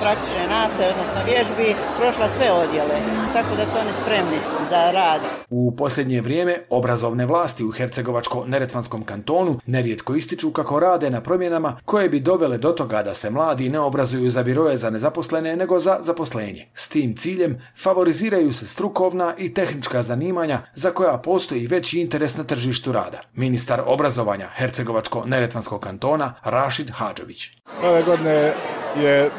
praktične 0.00 0.46
nastave, 0.48 0.88
odnosno 0.92 1.20
vježbi, 1.26 1.74
prošla 1.98 2.28
sve 2.28 2.52
odjele, 2.52 2.96
tako 3.32 3.56
da 3.56 3.66
su 3.66 3.76
oni 3.82 3.92
spremni 3.92 4.38
za 4.70 4.90
rad. 4.90 5.20
U 5.50 5.76
posljednje 5.76 6.20
vrijeme 6.20 6.58
obrazovne 6.70 7.26
vlasti 7.26 7.64
u 7.64 7.72
Hercegovačko-Neretvanskom 7.72 9.04
kantonu 9.04 9.60
nerijetko 9.66 10.14
ističu 10.14 10.52
kako 10.52 10.80
rade 10.80 11.10
na 11.10 11.20
promjenama 11.20 11.80
koje 11.84 12.08
bi 12.08 12.20
dovele 12.20 12.58
do 12.58 12.72
toga 12.72 13.02
da 13.02 13.14
se 13.14 13.30
mladi 13.30 13.68
ne 13.68 13.80
obrazuju 13.80 14.30
za 14.30 14.42
biroje 14.42 14.76
za 14.76 14.90
nezaposlene 14.90 15.56
nego 15.56 15.78
za 15.78 15.98
zaposlenje. 16.00 16.68
S 16.74 16.88
tim 16.88 17.16
ciljem 17.16 17.62
favoriziraju 17.82 18.52
se 18.52 18.66
strukovna 18.66 19.34
i 19.38 19.54
tehnička 19.54 20.02
zanimanja 20.02 20.60
za 20.74 20.90
koja 20.90 21.18
postoji 21.18 21.66
veći 21.66 22.00
interes 22.00 22.36
na 22.36 22.44
tržištu 22.44 22.92
rada. 22.92 23.20
Ministar 23.34 23.82
obrazovanja 23.86 24.48
Hercegovačko-Neretvanskog 24.58 25.80
kantona 25.80 26.34
Rašid 26.44 26.90
Hadžović. 26.90 27.57
Ove 27.84 28.02
godine 28.02 28.52
je 29.02 29.30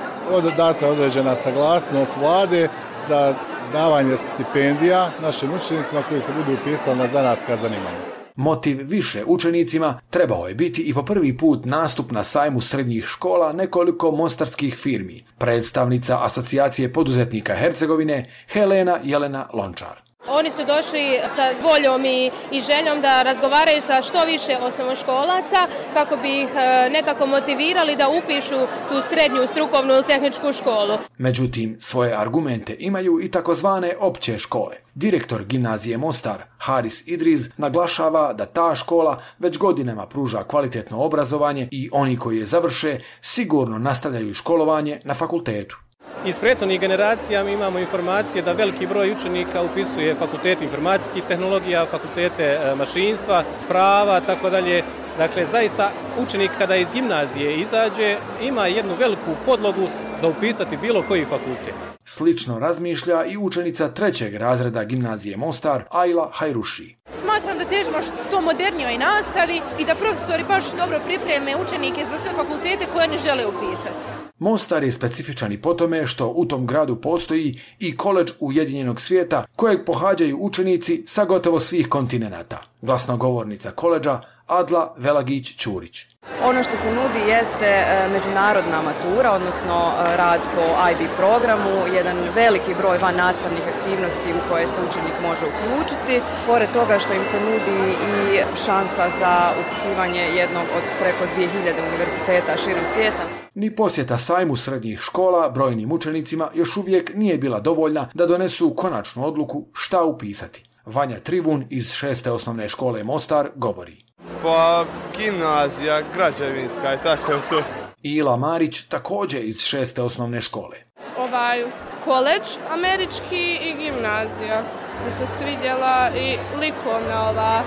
data 0.58 0.90
određena 0.90 1.36
saglasnost 1.36 2.12
vlade 2.18 2.70
za 3.08 3.34
davanje 3.74 4.18
stipendija 4.18 5.12
našim 5.22 5.50
učenicima 5.54 6.02
koji 6.10 6.22
se 6.22 6.32
budu 6.38 6.58
upisali 6.62 6.98
na 6.98 7.08
zanatska 7.08 7.58
zanimanja. 7.58 8.20
Motiv 8.36 8.80
više 8.84 9.24
učenicima 9.26 10.00
trebao 10.10 10.48
je 10.48 10.56
biti 10.56 10.82
i 10.82 10.94
po 10.94 11.04
prvi 11.06 11.38
put 11.38 11.66
nastup 11.66 12.12
na 12.12 12.24
sajmu 12.24 12.62
srednjih 12.62 13.06
škola 13.06 13.54
nekoliko 13.54 14.12
mostarskih 14.12 14.76
firmi. 14.76 15.24
Predstavnica 15.38 16.26
Asocijacije 16.26 16.94
poduzetnika 16.94 17.56
Hercegovine 17.56 18.30
Helena 18.48 19.00
Jelena 19.04 19.48
Lončar. 19.54 20.09
Oni 20.28 20.52
su 20.52 20.66
došli 20.66 21.20
sa 21.36 21.52
voljom 21.64 22.06
i, 22.06 22.32
i 22.52 22.62
željom 22.62 23.02
da 23.02 23.24
razgovaraju 23.24 23.82
sa 23.82 24.02
što 24.02 24.26
više 24.26 24.58
osnovnoškolaca 24.62 25.68
kako 25.94 26.18
bi 26.18 26.42
ih 26.42 26.50
e, 26.56 26.90
nekako 26.90 27.26
motivirali 27.26 27.96
da 27.96 28.10
upišu 28.10 28.60
tu 28.90 29.02
srednju 29.10 29.48
strukovnu 29.52 29.94
ili 29.94 30.04
tehničku 30.04 30.54
školu. 30.54 30.94
Međutim, 31.18 31.78
svoje 31.82 32.14
argumente 32.18 32.76
imaju 32.80 33.20
i 33.22 33.32
takozvane 33.32 33.96
opće 34.00 34.40
škole. 34.40 34.76
Direktor 34.96 35.44
gimnazije 35.44 35.98
Mostar, 35.98 36.44
Haris 36.58 37.08
Idriz, 37.08 37.50
naglašava 37.58 38.34
da 38.34 38.46
ta 38.46 38.76
škola 38.76 39.22
već 39.40 39.58
godinama 39.58 40.06
pruža 40.06 40.44
kvalitetno 40.44 41.04
obrazovanje 41.04 41.68
i 41.72 41.90
oni 41.92 42.18
koji 42.18 42.38
je 42.38 42.46
završe 42.46 43.00
sigurno 43.22 43.78
nastavljaju 43.78 44.34
školovanje 44.34 45.02
na 45.04 45.14
fakultetu. 45.14 45.89
Iz 46.26 46.38
prethodnih 46.40 46.80
generacija 46.80 47.44
mi 47.44 47.54
imamo 47.54 47.80
informacije 47.80 48.42
da 48.42 48.52
veliki 48.52 48.88
broj 48.88 49.12
učenika 49.12 49.62
upisuje 49.62 50.16
fakultete 50.16 50.66
informacijskih 50.66 51.24
tehnologija, 51.24 51.86
fakultete 51.86 52.44
e, 52.44 52.76
mašinstva, 52.76 53.44
prava, 53.68 54.20
tako 54.20 54.50
dalje. 54.50 54.84
Dakle, 55.20 55.46
zaista 55.46 55.92
učenik 56.24 56.52
kada 56.58 56.76
iz 56.76 56.88
gimnazije 56.94 57.62
izađe 57.62 58.18
ima 58.44 58.68
jednu 58.68 58.96
veliku 59.00 59.32
podlogu 59.46 59.88
za 60.22 60.28
upisati 60.28 60.78
bilo 60.78 61.04
koji 61.08 61.26
fakultet. 61.26 61.74
Slično 62.06 62.60
razmišlja 62.60 63.26
i 63.26 63.38
učenica 63.38 63.88
trećeg 63.88 64.36
razreda 64.36 64.84
gimnazije 64.84 65.38
Mostar, 65.38 65.84
Ajla 65.92 66.30
Hajruši. 66.34 66.96
Smatram 67.14 67.58
da 67.58 67.66
težimo 67.66 68.02
što 68.02 68.42
modernijoj 68.42 68.98
nastavi 68.98 69.62
i 69.80 69.86
da 69.86 69.96
profesori 69.96 70.44
baš 70.48 70.64
dobro 70.78 71.00
pripreme 71.08 71.56
učenike 71.66 72.06
za 72.12 72.18
sve 72.18 72.32
fakultete 72.32 72.86
koje 72.94 73.08
ne 73.08 73.18
žele 73.18 73.46
upisati. 73.48 74.30
Mostar 74.40 74.84
je 74.84 74.92
specifičan 74.92 75.52
i 75.52 75.62
po 75.62 75.74
tome 75.74 76.08
što 76.08 76.28
u 76.36 76.46
tom 76.46 76.68
gradu 76.68 76.96
postoji 76.96 77.60
i 77.80 77.98
koleđ 77.98 78.32
Ujedinjenog 78.40 79.02
svijeta 79.02 79.46
kojeg 79.56 79.86
pohađaju 79.86 80.38
učenici 80.42 81.04
sa 81.08 81.26
gotovo 81.26 81.60
svih 81.60 81.90
kontinenata. 81.90 82.64
Glasnogovornica 82.82 83.72
koleđa 83.72 84.22
Adla 84.48 84.96
Velagić-Ćurić. 84.98 86.10
Ono 86.44 86.64
što 86.64 86.78
se 86.78 86.90
nudi 86.92 87.30
jeste 87.30 87.66
e, 87.66 88.10
međunarodna 88.14 88.82
matura, 88.82 89.32
odnosno 89.32 89.78
e, 89.92 90.18
rad 90.18 90.42
po 90.56 90.66
IB 90.92 91.10
programu, 91.18 91.96
jedan 91.96 92.18
veliki 92.36 92.74
broj 92.80 92.98
van 92.98 93.16
nastavnih 93.16 93.64
aktivnosti 93.74 94.34
u 94.34 94.50
koje 94.50 94.68
se 94.68 94.80
učenik 94.90 95.16
može 95.28 95.46
uključiti. 95.52 96.22
Pored 96.48 96.70
toga 96.74 97.00
što 97.00 97.14
im 97.14 97.26
se 97.26 97.40
nudi 97.40 97.80
i 98.12 98.38
šansa 98.66 99.10
za 99.20 99.34
upisivanje 99.62 100.22
jednog 100.22 100.66
od 100.78 100.84
preko 101.02 101.24
2000 101.38 101.88
univerziteta 101.90 102.58
širom 102.64 102.86
svijeta. 102.94 103.24
Ni 103.54 103.76
posjeta 103.76 104.18
sajmu 104.18 104.56
srednjih 104.56 105.00
škola 105.00 105.50
brojnim 105.50 105.92
učenicima 105.92 106.50
još 106.54 106.78
uvijek 106.78 107.12
nije 107.16 107.38
bila 107.38 107.60
dovoljna 107.60 108.10
da 108.14 108.26
donesu 108.26 108.74
konačnu 108.76 109.28
odluku 109.28 109.66
šta 109.74 110.04
upisati. 110.04 110.69
Vanja 110.94 111.20
Trivun 111.20 111.66
iz 111.70 111.92
šeste 111.92 112.32
osnovne 112.32 112.70
škole 112.70 113.04
Mostar 113.04 113.50
govori. 113.56 114.04
Pa 114.42 114.86
gimnazija, 115.18 116.02
građevinska 116.14 116.94
i 116.94 116.98
tako 117.04 117.32
je 117.32 117.40
to. 117.50 117.62
Ila 118.04 118.38
Marić 118.38 118.84
također 118.84 119.46
iz 119.46 119.62
šeste 119.62 120.02
osnovne 120.02 120.42
škole. 120.42 120.78
Ovaj 121.18 121.64
koleđ 122.04 122.44
američki 122.72 123.58
i 123.64 123.74
gimnazija. 123.78 124.64
Da 125.06 125.12
se 125.12 125.26
svidjela 125.38 126.10
i 126.16 126.38
likovna 126.60 127.30
ova 127.30 127.62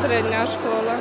srednja 0.00 0.46
škola. 0.46 0.98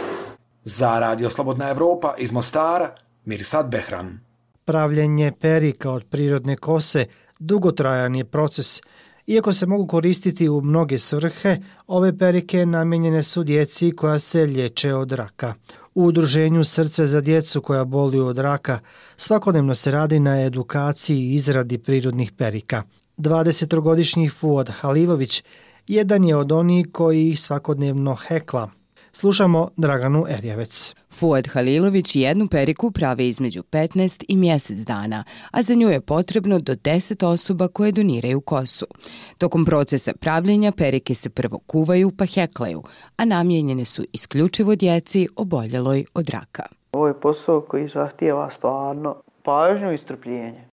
Za 0.64 1.00
Radio 1.00 1.30
Slobodna 1.30 1.70
Evropa 1.70 2.14
iz 2.18 2.32
Mostara, 2.32 2.96
Mirsad 3.26 3.70
Behram. 3.70 4.26
Pravljenje 4.66 5.32
perika 5.42 5.92
od 5.92 6.06
prirodne 6.10 6.56
kose 6.56 7.06
dugotrajan 7.40 8.16
je 8.16 8.26
proces 8.26 8.82
Iako 9.28 9.54
se 9.54 9.66
mogu 9.66 9.88
koristiti 9.88 10.50
u 10.50 10.62
mnoge 10.62 11.00
svrhe, 11.00 11.58
ove 11.88 12.18
perike 12.18 12.66
namenjene 12.66 13.24
su 13.24 13.44
djeci 13.44 13.92
koja 13.92 14.20
se 14.20 14.46
liječe 14.46 14.94
od 14.94 15.12
raka. 15.12 15.54
U 15.96 16.04
udruženju 16.04 16.64
Srce 16.64 17.06
za 17.06 17.22
djecu 17.22 17.62
koja 17.62 17.86
boli 17.86 18.20
od 18.20 18.40
raka 18.40 18.80
svakodnevno 19.18 19.76
se 19.76 19.92
radi 19.92 20.20
na 20.20 20.42
edukaciji 20.42 21.20
i 21.20 21.34
izradi 21.34 21.78
prirodnih 21.78 22.32
perika. 22.32 22.84
20-godišnji 23.18 24.30
Fuad 24.30 24.70
Halilović 24.70 25.44
jedan 25.88 26.24
je 26.24 26.36
od 26.36 26.52
onih 26.52 26.88
koji 26.92 27.36
svakodnevno 27.36 28.16
hekla. 28.28 28.77
Slušamo 29.20 29.68
Draganu 29.78 30.26
Erjevec. 30.30 30.96
Fuad 31.20 31.48
Halilović 31.48 32.16
jednu 32.16 32.48
periku 32.52 32.92
pravi 32.92 33.28
između 33.28 33.62
15 33.64 34.26
i 34.28 34.38
mjesec 34.38 34.78
dana, 34.78 35.24
a 35.52 35.62
za 35.62 35.76
nju 35.76 35.90
je 35.90 36.02
potrebno 36.02 36.60
do 36.60 36.74
10 36.74 37.26
osoba 37.26 37.68
koje 37.68 37.92
doniraju 37.92 38.42
kosu. 38.42 38.86
Tokom 39.38 39.66
procesa 39.66 40.12
pravljenja 40.20 40.72
perike 40.72 41.16
se 41.16 41.30
prvo 41.30 41.60
kuvaju 41.68 42.12
pa 42.18 42.26
heklaju, 42.26 42.84
a 43.18 43.26
namijenjene 43.26 43.86
su 43.86 44.04
isključivo 44.14 44.76
djeci 44.76 45.28
oboljeloj 45.36 46.06
od 46.14 46.30
raka. 46.30 46.64
Ovo 46.92 47.08
je 47.08 47.20
posao 47.20 47.62
koji 47.62 47.88
zahtijeva 47.88 48.50
stvarno 48.52 49.16
pažnju 49.44 49.94
i 49.94 49.98
strpljenje. 49.98 50.68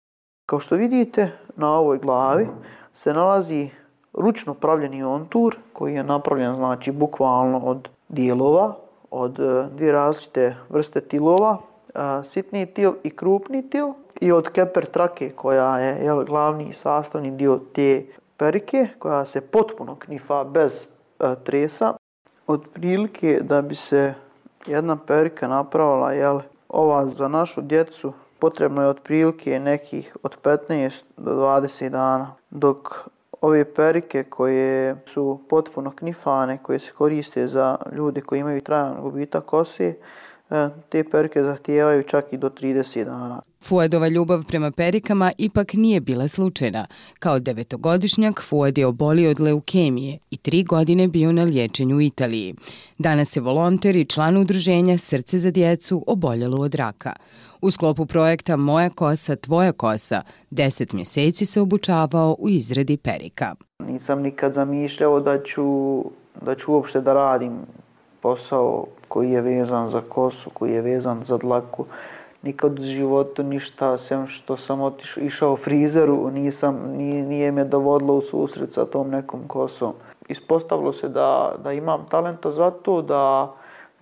Kao 0.45 0.59
što 0.59 0.75
vidite, 0.75 1.31
na 1.55 1.69
ovoj 1.69 1.99
glavi 1.99 2.47
se 2.93 3.13
nalazi 3.13 3.69
ručno 4.13 4.53
pravljeni 4.53 5.03
ontur 5.03 5.55
koji 5.73 5.93
je 5.93 6.03
napravljen 6.03 6.55
znači 6.55 6.91
bukvalno 6.91 7.59
od 7.59 7.89
dijelova 8.09 8.75
od 9.11 9.39
e, 9.39 9.67
dvije 9.71 9.91
različite 9.91 10.55
vrste 10.69 11.01
tilova, 11.01 11.57
e, 11.95 12.23
sitni 12.23 12.65
til 12.65 12.93
i 13.03 13.09
krupni 13.09 13.69
til 13.69 13.93
i 14.21 14.31
od 14.31 14.49
keper 14.49 14.85
trake 14.85 15.29
koja 15.29 15.79
je 15.79 16.05
jel, 16.05 16.23
glavni 16.25 16.73
sastavni 16.73 17.31
dio 17.31 17.59
te 17.73 18.05
perike 18.37 18.87
koja 18.99 19.25
se 19.25 19.41
potpuno 19.41 19.95
knifa 19.95 20.43
bez 20.43 20.87
a, 21.19 21.35
tresa. 21.35 21.93
Od 22.47 22.65
prilike 22.73 23.39
da 23.41 23.61
bi 23.61 23.75
se 23.75 24.13
jedna 24.65 24.97
perika 24.97 25.47
napravila, 25.47 26.11
jel, 26.13 26.39
ova 26.69 27.05
za 27.05 27.27
našu 27.27 27.61
djecu 27.61 28.13
potrebno 28.39 28.81
je 28.81 28.87
otprilike 28.87 29.59
nekih 29.59 30.17
od 30.23 30.37
15 30.43 31.03
do 31.17 31.31
20 31.31 31.89
dana, 31.89 32.35
dok 32.49 33.09
ove 33.43 33.65
perike 33.73 34.23
koje 34.23 34.95
su 35.05 35.39
potpuno 35.49 35.91
knifane, 35.95 36.57
koje 36.63 36.79
se 36.79 36.91
koriste 36.91 37.47
za 37.47 37.77
ljude 37.95 38.21
koji 38.21 38.39
imaju 38.39 38.61
trajan 38.61 39.01
gubitak 39.01 39.45
kose, 39.45 39.93
te 40.89 41.03
perike 41.03 41.43
zahtijevaju 41.43 42.03
čak 42.03 42.25
i 42.31 42.37
do 42.37 42.49
30 42.49 43.03
dana. 43.03 43.41
Fuadova 43.61 44.07
ljubav 44.07 44.43
prema 44.47 44.71
perikama 44.71 45.31
ipak 45.37 45.73
nije 45.73 46.01
bila 46.01 46.27
slučajna. 46.27 46.85
Kao 47.19 47.39
devetogodišnjak 47.39 48.41
Fuad 48.41 48.77
je 48.77 48.85
obolio 48.85 49.31
od 49.31 49.39
leukemije 49.39 50.17
i 50.31 50.37
tri 50.37 50.63
godine 50.63 51.07
bio 51.07 51.31
na 51.31 51.43
liječenju 51.43 51.95
u 51.95 52.01
Italiji. 52.01 52.55
Danas 52.97 53.35
je 53.35 53.41
volonter 53.41 53.95
i 53.95 54.05
član 54.05 54.37
udruženja 54.37 54.97
Srce 54.97 55.39
za 55.39 55.51
djecu 55.51 56.03
oboljelo 56.07 56.57
od 56.57 56.75
raka. 56.75 57.13
U 57.61 57.71
sklopu 57.71 58.05
projekta 58.05 58.55
Moja 58.55 58.89
kosa, 58.89 59.35
tvoja 59.35 59.71
kosa, 59.71 60.21
deset 60.49 60.93
mjeseci 60.93 61.45
se 61.45 61.61
obučavao 61.61 62.35
u 62.39 62.49
izradi 62.49 62.97
perika. 62.97 63.55
Nisam 63.87 64.21
nikad 64.21 64.53
zamišljao 64.53 65.19
da 65.19 65.43
ću, 65.43 65.63
da 66.41 66.55
ću 66.55 66.73
uopšte 66.73 67.01
da 67.01 67.13
radim 67.13 67.53
posao 68.21 68.85
koji 69.13 69.31
je 69.31 69.41
vezan 69.41 69.87
za 69.87 70.01
kosu, 70.09 70.49
koji 70.49 70.71
je 70.73 70.81
vezan 70.81 71.23
za 71.23 71.37
dlaku. 71.37 71.85
Nikad 72.41 72.79
u 72.79 72.83
životu 72.83 73.43
ništa, 73.43 73.97
sem 73.97 74.27
što 74.27 74.57
sam 74.57 74.81
otišao, 74.81 75.23
išao 75.23 75.57
frizeru, 75.57 76.31
nisam, 76.31 76.79
nije, 76.97 77.23
nije 77.23 77.51
me 77.51 77.63
dovodilo 77.63 78.13
u 78.13 78.21
susret 78.21 78.73
sa 78.73 78.85
tom 78.85 79.09
nekom 79.09 79.47
kosom. 79.47 79.93
Ispostavilo 80.29 80.93
se 80.93 81.09
da, 81.09 81.55
da 81.63 81.73
imam 81.73 82.05
talenta 82.09 82.51
za 82.51 82.71
to, 82.71 83.01
da 83.01 83.53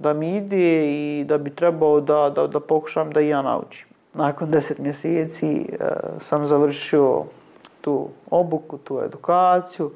da 0.02 0.13
mi 0.13 0.38
ide 0.38 0.91
i 0.91 1.24
da 1.28 1.38
bi 1.38 1.50
trebao 1.50 2.02
da, 2.02 2.32
da, 2.36 2.47
da 2.47 2.60
pokušam 2.60 3.12
da 3.12 3.21
i 3.21 3.28
ja 3.28 3.41
naučim. 3.41 3.88
Nakon 4.13 4.52
deset 4.52 4.78
mjeseci 4.78 5.67
e, 5.80 5.86
sam 6.19 6.47
završio 6.47 7.24
tu 7.82 8.08
obuku, 8.30 8.78
tu 8.78 9.00
edukaciju. 9.06 9.91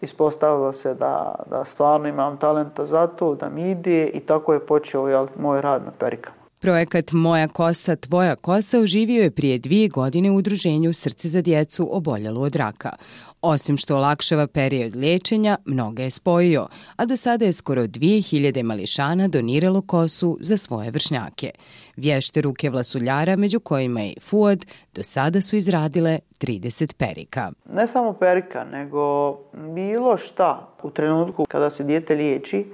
Ispostavilo 0.00 0.72
se 0.72 0.94
da, 0.94 1.34
da 1.46 1.64
stvarno 1.64 2.08
imam 2.08 2.36
talenta 2.36 2.86
za 2.86 3.06
to, 3.06 3.34
da 3.34 3.48
mi 3.48 3.70
ide 3.70 4.06
i 4.06 4.20
tako 4.20 4.52
je 4.52 4.66
počeo 4.66 5.08
jel, 5.08 5.26
moj 5.38 5.60
rad 5.60 5.84
na 5.84 5.90
perikama. 5.98 6.39
Projekat 6.62 7.12
Moja 7.12 7.48
kosa, 7.48 7.96
tvoja 7.96 8.36
kosa 8.36 8.78
oživio 8.78 9.22
je 9.22 9.30
prije 9.30 9.58
dvije 9.58 9.88
godine 9.88 10.30
u 10.30 10.34
udruženju 10.36 10.92
Srce 10.92 11.28
za 11.28 11.42
djecu 11.42 11.88
oboljelo 11.96 12.40
od 12.40 12.56
raka. 12.56 12.90
Osim 13.42 13.76
što 13.76 13.96
olakšava 13.96 14.46
period 14.46 14.96
liječenja, 14.96 15.56
mnoge 15.64 16.02
je 16.02 16.10
spojio, 16.10 16.66
a 16.96 17.06
do 17.06 17.16
sada 17.16 17.44
je 17.44 17.52
skoro 17.52 17.82
2000 17.82 18.62
mališana 18.62 19.28
doniralo 19.28 19.82
kosu 19.82 20.38
za 20.40 20.56
svoje 20.56 20.90
vršnjake. 20.90 21.50
Vješte 21.96 22.40
ruke 22.40 22.70
vlasuljara, 22.70 23.36
među 23.36 23.60
kojima 23.60 24.00
je 24.00 24.14
Fuad, 24.20 24.66
do 24.94 25.02
sada 25.02 25.40
su 25.40 25.56
izradile 25.56 26.18
30 26.40 26.92
perika. 26.94 27.52
Ne 27.72 27.86
samo 27.86 28.12
perika, 28.12 28.64
nego 28.64 29.32
bilo 29.74 30.16
šta 30.16 30.68
u 30.82 30.90
trenutku 30.90 31.44
kada 31.48 31.70
se 31.70 31.84
dijete 31.84 32.14
liječi, 32.14 32.66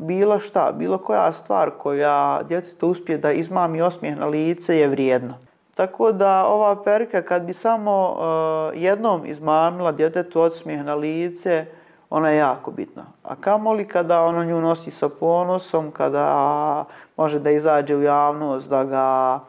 bilo 0.00 0.38
šta, 0.38 0.72
bilo 0.72 0.98
koja 0.98 1.32
stvar 1.32 1.70
koja 1.78 2.40
djetetu 2.48 2.88
uspije 2.88 3.18
da 3.18 3.32
izmami 3.32 3.82
osmijeh 3.82 4.18
na 4.18 4.26
lice 4.26 4.76
je 4.76 4.88
vrijedna. 4.88 5.34
Tako 5.74 6.12
da 6.12 6.46
ova 6.46 6.82
perka 6.82 7.22
kad 7.22 7.42
bi 7.42 7.52
samo 7.52 8.10
uh, 8.12 8.82
jednom 8.82 9.26
izmamila 9.26 9.92
djetetu 9.92 10.40
osmijeh 10.40 10.84
na 10.84 10.94
lice, 10.94 11.66
ona 12.10 12.30
je 12.30 12.36
jako 12.36 12.70
bitna. 12.70 13.04
A 13.22 13.36
kamoli 13.36 13.88
kada 13.88 14.22
ono 14.22 14.44
nju 14.44 14.60
nosi 14.60 14.90
sa 14.90 15.08
ponosom, 15.08 15.90
kada 15.90 16.84
može 17.16 17.38
da 17.38 17.50
izađe 17.50 17.96
u 17.96 18.02
javnost, 18.02 18.70
da 18.70 18.84
ga 18.84 19.40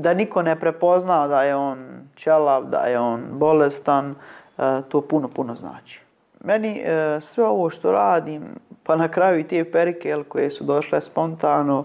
da 0.00 0.14
niko 0.14 0.42
ne 0.42 0.60
prepozna 0.60 1.28
da 1.28 1.42
je 1.42 1.56
on 1.56 1.78
čelav, 2.14 2.64
da 2.64 2.78
je 2.78 3.00
on 3.00 3.22
bolestan, 3.30 4.14
eh, 4.58 4.80
to 4.88 5.00
puno, 5.00 5.28
puno 5.28 5.54
znači. 5.54 6.00
Meni 6.40 6.82
eh, 6.84 7.20
sve 7.20 7.44
ovo 7.44 7.70
što 7.70 7.92
radim, 7.92 8.42
pa 8.84 8.96
na 8.96 9.08
kraju 9.08 9.38
i 9.38 9.44
te 9.44 9.64
perike 9.64 10.08
jel, 10.08 10.24
koje 10.24 10.50
su 10.50 10.64
došle 10.64 11.00
spontano, 11.00 11.84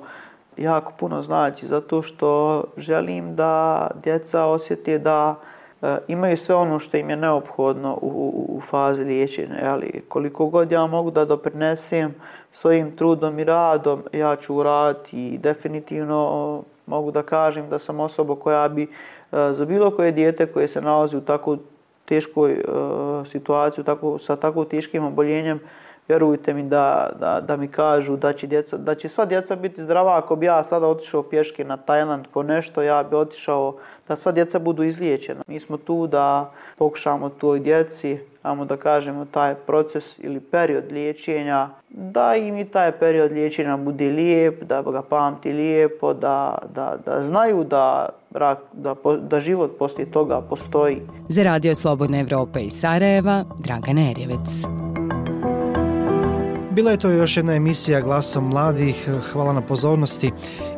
jako 0.58 0.94
puno 1.00 1.22
znači 1.22 1.68
zato 1.68 2.02
što 2.02 2.64
želim 2.78 3.36
da 3.36 3.88
djeca 4.04 4.46
osjeti 4.46 5.00
da 5.00 5.36
e, 5.82 5.98
imaju 6.08 6.38
sve 6.38 6.56
ono 6.56 6.80
što 6.80 6.98
im 6.98 7.10
je 7.10 7.16
neophodno 7.16 7.94
u, 8.02 8.08
u, 8.08 8.58
u 8.58 8.62
fazi 8.62 9.04
liječenja. 9.04 9.56
Ali 9.64 10.02
koliko 10.08 10.46
god 10.46 10.72
ja 10.72 10.88
mogu 10.88 11.12
da 11.12 11.26
doprinesem, 11.26 12.14
svojim 12.52 12.96
trudom 12.96 13.40
i 13.40 13.44
radom 13.44 14.04
ja 14.14 14.36
ću 14.36 14.56
uraditi 14.56 15.28
i 15.28 15.38
definitivno 15.38 16.64
mogu 16.86 17.12
da 17.12 17.24
kažem 17.24 17.70
da 17.70 17.80
sam 17.80 18.00
osoba 18.00 18.36
koja 18.36 18.68
bi 18.70 18.84
e, 18.84 18.88
za 19.54 19.66
bilo 19.66 19.92
koje 19.92 20.12
dijete 20.12 20.46
koje 20.46 20.68
se 20.68 20.82
nalazi 20.82 21.18
u 21.18 21.22
tako 21.22 21.58
teškoj 22.06 22.52
e, 22.52 22.64
situaciji, 23.26 23.84
tako, 23.84 24.20
sa 24.20 24.36
tako 24.36 24.66
teškim 24.66 25.06
oboljenjem, 25.06 25.60
vjerujte 26.10 26.54
mi 26.54 26.64
da, 26.64 27.10
da, 27.20 27.42
da 27.42 27.58
mi 27.58 27.68
kažu 27.68 28.18
da 28.18 28.34
će, 28.34 28.48
djeca, 28.48 28.78
da 28.78 28.96
će 28.96 29.10
sva 29.10 29.26
djeca 29.26 29.56
biti 29.56 29.84
zdrava. 29.84 30.18
Ako 30.18 30.36
bi 30.36 30.46
ja 30.46 30.64
sada 30.64 30.88
otišao 30.88 31.24
pješke 31.24 31.64
na 31.64 31.78
Tajland 31.78 32.26
po 32.34 32.44
nešto, 32.44 32.82
ja 32.82 33.04
bi 33.04 33.16
otišao 33.16 33.76
da 34.08 34.16
sva 34.16 34.32
djeca 34.32 34.60
budu 34.60 34.84
izliječena. 34.84 35.42
Mi 35.48 35.60
smo 35.60 35.78
tu 35.78 36.08
da 36.08 36.52
pokušamo 36.78 37.30
toj 37.30 37.60
djeci, 37.60 38.20
amo 38.44 38.66
da 38.66 38.78
kažemo, 38.78 39.26
taj 39.32 39.56
proces 39.56 40.20
ili 40.20 40.40
period 40.40 40.92
liječenja, 40.92 41.70
da 41.90 42.36
im 42.36 42.58
i 42.58 42.66
taj 42.66 42.92
period 42.92 43.32
liječenja 43.32 43.78
bude 43.78 44.10
lijep, 44.10 44.64
da 44.64 44.82
ga 44.82 45.02
pamti 45.02 45.54
lijepo, 45.54 46.14
da, 46.14 46.58
da, 46.76 46.98
da 47.06 47.22
znaju 47.22 47.64
da, 47.64 48.10
rak, 48.32 48.58
da, 48.74 48.96
da 49.22 49.40
život 49.40 49.78
poslije 49.80 50.12
toga 50.12 50.42
postoji. 50.42 51.02
Za 51.28 51.44
Radio 51.44 51.76
Slobodna 51.76 52.20
Evropa 52.20 52.60
i 52.60 52.70
Sarajeva, 52.70 53.44
Dragan 53.60 53.98
Erjevec. 53.98 54.89
Bila 56.80 56.92
je 56.92 56.98
to 56.98 57.10
još 57.10 57.38
jedna 57.38 57.54
emisija 57.54 58.02
Glasom 58.02 58.48
mladih. 58.48 59.10
Hvala 59.32 59.54
na 59.54 59.62
pozornosti. 59.62 60.32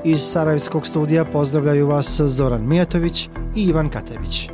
Iz 0.04 0.20
Sarajevskog 0.22 0.88
studija 0.88 1.26
pozdravljaju 1.26 1.88
vas 1.88 2.22
Zoran 2.26 2.68
Mijatović 2.68 3.30
i 3.56 3.64
Ivan 3.64 3.90
Katević. 3.90 4.50